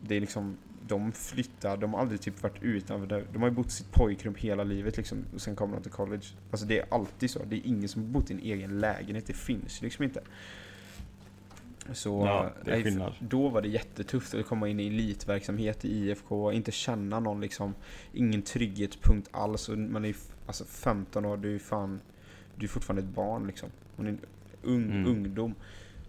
[0.00, 0.56] det är liksom,
[0.86, 3.24] de flyttar, de har aldrig typ varit utanför, det.
[3.32, 5.92] de har ju bott i sitt pojkrum hela livet liksom, och sen kommer de till
[5.92, 6.26] college.
[6.50, 9.26] Alltså det är alltid så, det är ingen som har bott i en egen lägenhet,
[9.26, 10.20] det finns liksom inte.
[11.92, 16.72] Så Ja, nej, då var det jättetufft att komma in i elitverksamhet i IFK, inte
[16.72, 17.74] känna någon liksom,
[18.12, 19.68] ingen trygghetspunkt alls.
[19.68, 20.14] Och man är
[20.46, 22.00] alltså 15 år, du är fan,
[22.56, 23.68] du är fortfarande ett barn liksom.
[23.96, 24.20] Man är en
[24.62, 25.06] ung, Mm.
[25.06, 25.54] ungdom.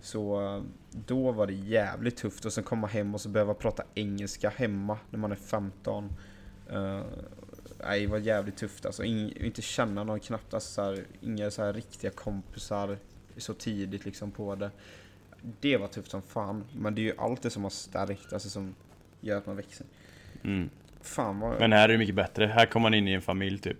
[0.02, 3.84] Så eh, då var det jävligt tufft och sen komma hem och så behöva prata
[3.96, 6.04] engelska hemma när man är 15.
[6.74, 7.02] Uh,
[7.84, 9.04] nej, det var jävligt tufft alltså.
[9.04, 12.98] Ing, inte känna någon knappt, alltså, så här, inga så här riktiga kompisar
[13.38, 14.72] så tidigt liksom på det.
[15.60, 18.50] Det var tufft som fan, men det är ju allt det som har stärkt, alltså
[18.50, 18.76] som
[19.22, 19.86] gör att man växer.
[20.44, 20.70] Mm.
[21.02, 21.60] Fan vad...
[21.60, 22.46] Men här är det mycket bättre.
[22.46, 23.78] Här kommer man in i en familj typ.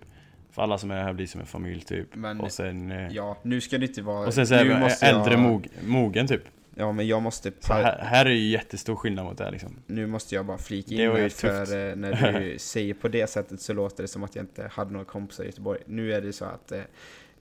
[0.50, 2.14] För alla som är här blir som en familj typ.
[2.14, 2.90] Men- och sen...
[2.92, 4.26] eh, Ja, nu ska det inte vara...
[4.26, 6.42] Och sen så är måste äldre jag, mog, mogen typ.
[6.74, 7.52] Ja, men jag måste...
[7.60, 9.76] Så här, här är ju jättestor skillnad mot det här liksom.
[9.86, 11.40] Nu måste jag bara flika Det in var ju här tufft.
[11.40, 14.68] för eh, när du säger på det sättet så låter det som att jag inte
[14.72, 15.80] hade några kompisar i Göteborg.
[15.86, 16.80] Nu är det så att eh,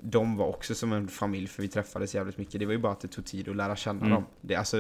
[0.06, 2.60] de var också som en familj för vi träffades jävligt mycket.
[2.60, 4.12] Det var ju bara att det tog tid att lära känna Mm.
[4.12, 4.26] dem.
[4.42, 4.78] Det, alltså,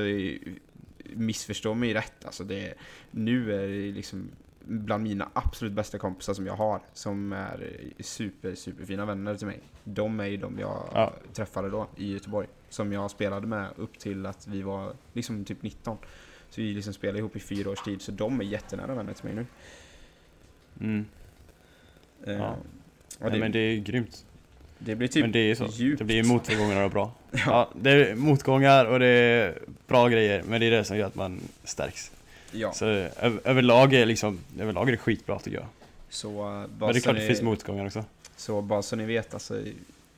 [1.16, 2.26] missförstå mig rätt.
[2.26, 2.74] Alltså, det,
[3.12, 4.30] nu är det liksom
[4.66, 6.82] bland mina absolut bästa kompisar som jag har.
[6.94, 9.60] Som är super, superfina vänner till mig.
[9.84, 11.14] De är ju de jag Ja.
[11.34, 12.48] träffade då i Göteborg.
[12.70, 15.98] Som jag spelade med upp till att vi var liksom typ 19.
[16.50, 19.26] Så vi liksom spelade ihop i fyra års tid, så de är jättenära vänner till
[19.26, 19.46] mig nu.
[20.86, 21.06] Mm.
[22.24, 22.50] Eh, Ja.
[23.20, 24.26] och det, Nej, men det är grymt.
[24.86, 25.66] Det blir typ men det är så.
[25.66, 26.00] djupt.
[26.00, 27.12] Det blir motgångar och bra.
[27.32, 27.40] Ja.
[27.46, 30.44] Ja, det är motgångar och det är bra grejer.
[30.48, 32.12] Men det är det som gör att man stärks.
[32.52, 32.86] Ja, Så
[33.44, 35.68] överlag är liksom, överlag är det skitbra tycker jag.
[36.10, 38.06] så uh, bara, Men det är klart det ni, finns motgångar också.
[38.36, 39.62] så bara så ni vet, alltså,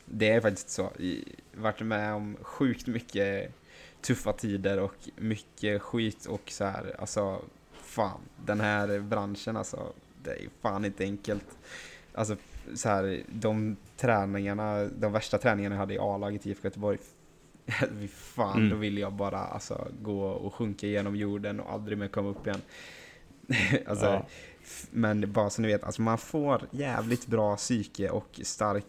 [0.06, 0.92] det är faktiskt så.
[1.00, 3.52] I, varit med om sjukt mycket
[4.02, 7.42] tuffa tider och mycket skit och så här, alltså
[7.84, 9.94] fan, den här branschen alltså,
[10.24, 11.46] det är fan inte enkelt.
[12.14, 12.36] Alltså
[12.76, 16.98] så här, de träningarna, de värsta träningarna jag hade i A-laget i IFK Göteborg,
[18.00, 18.70] fy fan, Mm.
[18.70, 22.48] då ville jag bara alltså, gå och sjunka igenom jorden och aldrig mer komma upp
[22.48, 22.62] igen.
[23.88, 24.26] alltså, Ja.
[24.92, 28.86] Men bara så ni vet, alltså man får jävligt bra psyke och stark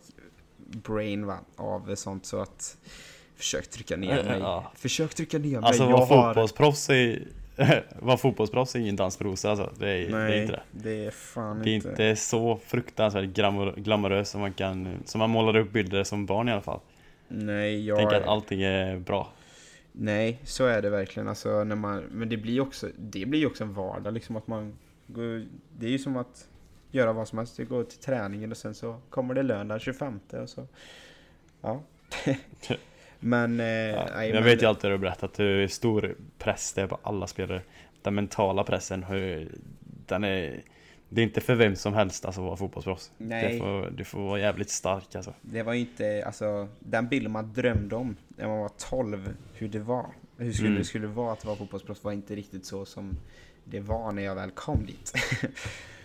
[0.56, 2.76] brain va, av sånt så att
[3.36, 4.38] försök trycka ner mig.
[4.40, 4.72] Ja.
[4.74, 5.68] Försök trycka ner mig.
[5.68, 6.34] Alltså jag vara har...
[6.34, 7.22] fotbollsproffs är
[7.98, 9.72] vara fotbollsproffs är ingen dans rosor alltså.
[9.78, 10.62] Det är, det är Nej, inte det.
[10.72, 11.88] det är fan Det är inte.
[11.88, 16.48] inte så fruktansvärt glamor, glamoröst som man kan, som man målar upp bilder som barn
[16.48, 16.80] i alla fall.
[17.28, 17.98] Nej, jag...
[17.98, 19.32] Tänk att allting är bra.
[19.92, 21.28] Nej, så är det verkligen.
[21.28, 22.02] Alltså, när man...
[22.02, 25.46] Men det blir också, det blir också en vardag liksom att man går...
[25.78, 26.48] Det är ju som att
[26.90, 27.56] göra vad som helst.
[27.56, 30.66] Du går till träningen och sen så kommer det lön den 25 och så...
[31.60, 31.82] Ja.
[33.20, 33.60] men...
[33.60, 36.86] Eh, Ja, nej, jag men, vet ju alltid du berättat hur stor press det är
[36.86, 37.62] på alla spelare.
[38.02, 39.48] den mentala pressen, hur,
[40.06, 40.60] den är
[41.08, 43.10] det är inte för vem som helst alltså att vara fotbollsproffs.
[43.18, 43.52] Nej.
[43.52, 45.34] Det får, du får vara jävligt stark alltså.
[45.42, 49.68] Det var ju inte, alltså, den bilden man drömde om när man var 12, hur
[49.68, 50.06] det var.
[50.38, 50.78] Hur skulle Mm.
[50.78, 53.16] det skulle vara att vara fotbollsproffs var inte riktigt så som
[53.64, 55.12] det var när jag väl kom dit.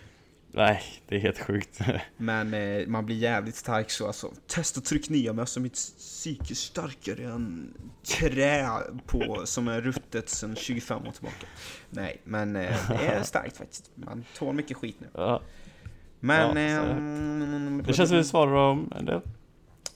[0.54, 1.80] Nej, det är helt sjukt.
[2.16, 4.30] Men eh, man blir jävligt stark så alltså.
[4.46, 7.74] Testa tryck ner mig, alltså mitt psyke starkare än
[8.18, 8.68] trä
[9.06, 11.46] på, som är ruttet sedan 25 år tillbaka.
[11.90, 13.90] Nej, men eh, det är starkt faktiskt.
[13.94, 15.06] Man tål mycket skit nu.
[15.14, 15.42] ja,
[16.20, 16.56] Men...
[16.56, 17.92] Ja, är det.
[17.94, 19.20] känns som vi svarar om en del.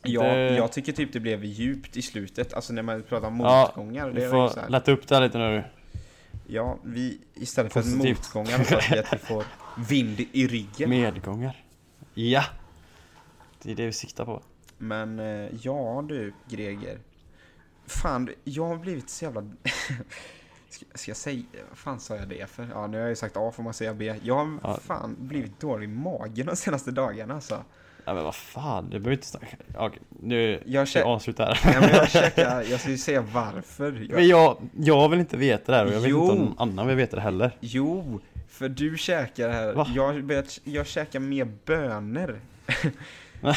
[0.03, 3.41] Ja, det- jag tycker typ det blev djupt i slutet, alltså när man pratar om
[3.41, 4.13] Ja, motgångar.
[4.31, 5.65] Så får lätta upp det här lite nu.
[6.47, 8.19] ja, vi, istället för Positivt.
[8.19, 9.45] motgångar så att vi får
[9.89, 10.91] vind i ryggen.
[10.91, 11.65] Medgångar.
[12.15, 12.45] Ja!
[13.63, 14.43] Det är det vi siktar på.
[14.79, 16.99] Men eh, ja du, Greger.
[17.87, 19.41] Fan, jag har blivit så jävla...
[20.69, 21.43] ska, ska jag säga...
[21.69, 22.69] Vad fan sa jag det för?
[22.73, 24.15] Ja, nu har jag ju sagt A, får man säga B.
[24.23, 24.79] Jag har Ja.
[24.83, 27.65] fan blivit dålig i magen de senaste dagarna alltså.
[28.05, 29.57] Ja men vad fan, det behöver inte snacka.
[29.79, 31.61] Okej, nu Jag ska jag avsluta här.
[31.65, 33.93] Nej, men jag jag ska ju säga varför.
[33.93, 36.23] Jag, Men jag, jag vill inte veta det här och jag vet Jo.
[36.23, 37.57] inte om någon annan vill veta det heller.
[37.61, 38.21] Jo,
[38.57, 39.73] för du käkar här.
[39.75, 39.87] Va?
[39.95, 42.41] Jag, börjat, jag käkar mer bönor.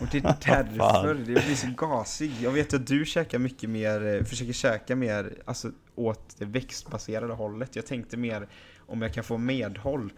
[0.00, 2.32] Och det är därför det blir så gasig.
[2.40, 7.34] Jag vet att du käkar mycket mer, eh, försöker käka mer, alltså åt det växtbaserade
[7.34, 7.76] hållet.
[7.76, 8.46] Jag tänkte mer
[8.86, 10.12] om jag kan få medhåll.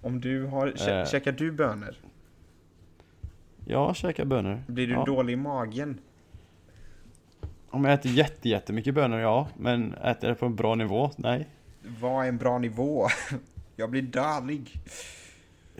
[0.00, 1.06] Om du har, kä, Eh.
[1.06, 1.94] käkar du bönor?
[3.64, 4.62] Jag käkar bönor.
[4.66, 5.04] Blir du ja.
[5.04, 5.98] dålig i magen?
[7.70, 9.48] Om jag äter jätte, jättemycket bönor, ja.
[9.56, 11.10] Men äter det på en bra nivå?
[11.16, 11.48] Nej.
[12.00, 13.08] Vad är en bra nivå?
[13.76, 14.80] Jag blir dålig.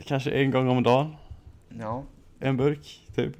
[0.05, 1.15] Kanske en gång om dagen.
[1.79, 2.03] Ja,
[2.39, 3.33] En burk, typ.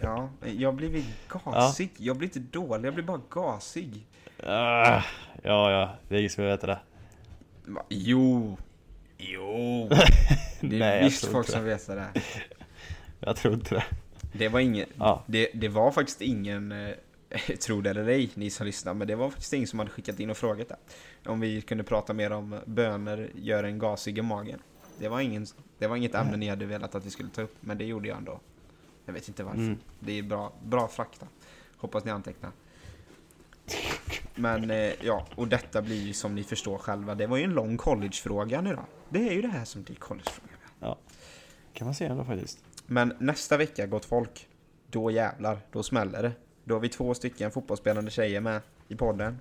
[0.00, 0.28] ja.
[0.56, 1.90] Jag blir gasig.
[1.98, 4.06] Jag blir inte dålig, jag blir bara gasig.
[4.42, 5.02] Ah,
[5.42, 5.90] ja, ja.
[6.08, 6.78] Det är ingen som vill veta det.
[7.66, 7.82] Va?
[7.88, 8.56] Jo.
[9.18, 9.88] Jo.
[10.60, 11.70] Det är Nej, visst folk inte som det.
[11.70, 12.22] vet det.
[13.20, 13.84] Jag tror inte det.
[14.32, 15.22] Det var ingen, Ja.
[15.26, 16.90] det, det var faktiskt ingen, eh,
[17.60, 20.20] tro det eller ej, ni som lyssnar, men det var faktiskt ingen som hade skickat
[20.20, 20.76] in och frågat det.
[21.30, 24.60] Om vi kunde prata mer om bönor gör en gasig i magen.
[24.98, 25.46] Det var, ingen,
[25.78, 28.08] det var inget ämne ni hade velat att vi skulle ta upp, men det gjorde
[28.08, 28.40] jag ändå.
[29.04, 29.58] Jag vet inte varför.
[29.58, 29.78] Mm.
[30.00, 31.26] Det är bra, bra fakta.
[31.76, 32.52] Hoppas ni antecknar.
[34.34, 37.54] Men eh, ja, och detta blir ju som ni förstår själva, det var ju en
[37.54, 38.84] lång collegefråga nu då.
[39.08, 40.58] Det är ju det här som blir collegefrågan.
[41.72, 42.64] Kan man säga ändå faktiskt.
[42.86, 44.48] Men nästa vecka, gott folk,
[44.90, 46.32] då jävlar, då smäller det.
[46.68, 49.38] Då har vi två stycken fotbollsspelande tjejer med i podden.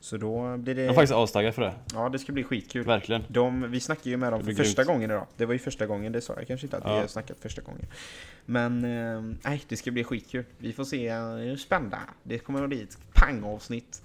[0.00, 0.80] Så då blir det...
[0.82, 1.74] Jag är faktiskt avstaggad för det.
[1.94, 2.86] Ja, det ska bli skitkul.
[2.86, 3.22] Verkligen.
[3.28, 4.88] De, vi snackade ju med dem för första grymt.
[4.94, 5.26] gången idag.
[5.36, 7.00] Det var ju första gången, det sa jag kanske inte att vi Ja.
[7.00, 7.86] har snackat första gången.
[8.46, 10.44] Men, eh, nej, det ska bli skitkul.
[10.58, 11.98] Vi får se, eh, är spända.
[12.22, 14.02] Det kommer att bli ett pangavsnitt.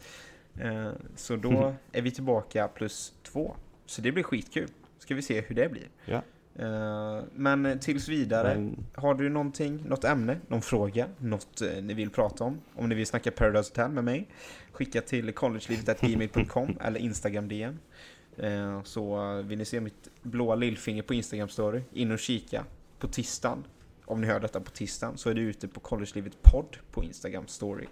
[0.59, 3.55] Eh, så då är vi tillbaka plus två.
[3.85, 4.67] Så det blir skitkul.
[4.99, 5.87] Ska vi se hur det blir.
[6.05, 6.21] Ja.
[6.59, 11.93] Eh, men tills vidare, Men, har du någonting, något ämne, någon fråga, något eh, ni
[11.93, 12.61] vill prata om?
[12.75, 14.27] Om ni vill snacka Paradise Hotel med mig,
[14.71, 17.79] skicka till collegelivet.gmail.com eller Instagram DM.
[18.37, 22.65] Eh, så vill ni se mitt blåa lillfinger på Instagram story, in och kika
[22.99, 23.63] på tisdagen.
[24.05, 27.47] Om ni hör detta på tisdagen så är det ute på collegelivet podd på Instagram
[27.47, 27.85] story.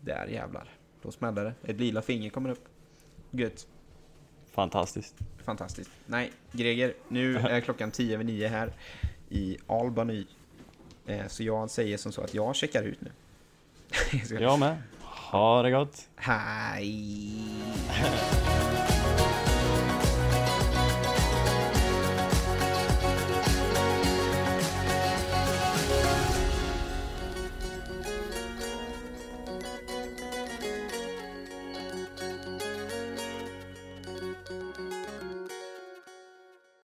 [0.00, 0.68] Där jävlar,
[1.02, 1.54] då smäller det.
[1.72, 2.68] Ett lila finger kommer upp.
[3.30, 3.66] Gött.
[4.52, 5.14] Fantastiskt.
[5.44, 5.90] Fantastiskt.
[6.06, 8.72] Nej, Greger, nu är klockan 10 över 9 här
[9.28, 10.26] i Albany.
[11.06, 13.10] Eh, Så jag säger som så att jag checkar ut nu.
[14.40, 14.76] Jag med.
[15.30, 16.08] Ha det gott.
[16.16, 17.32] Hej!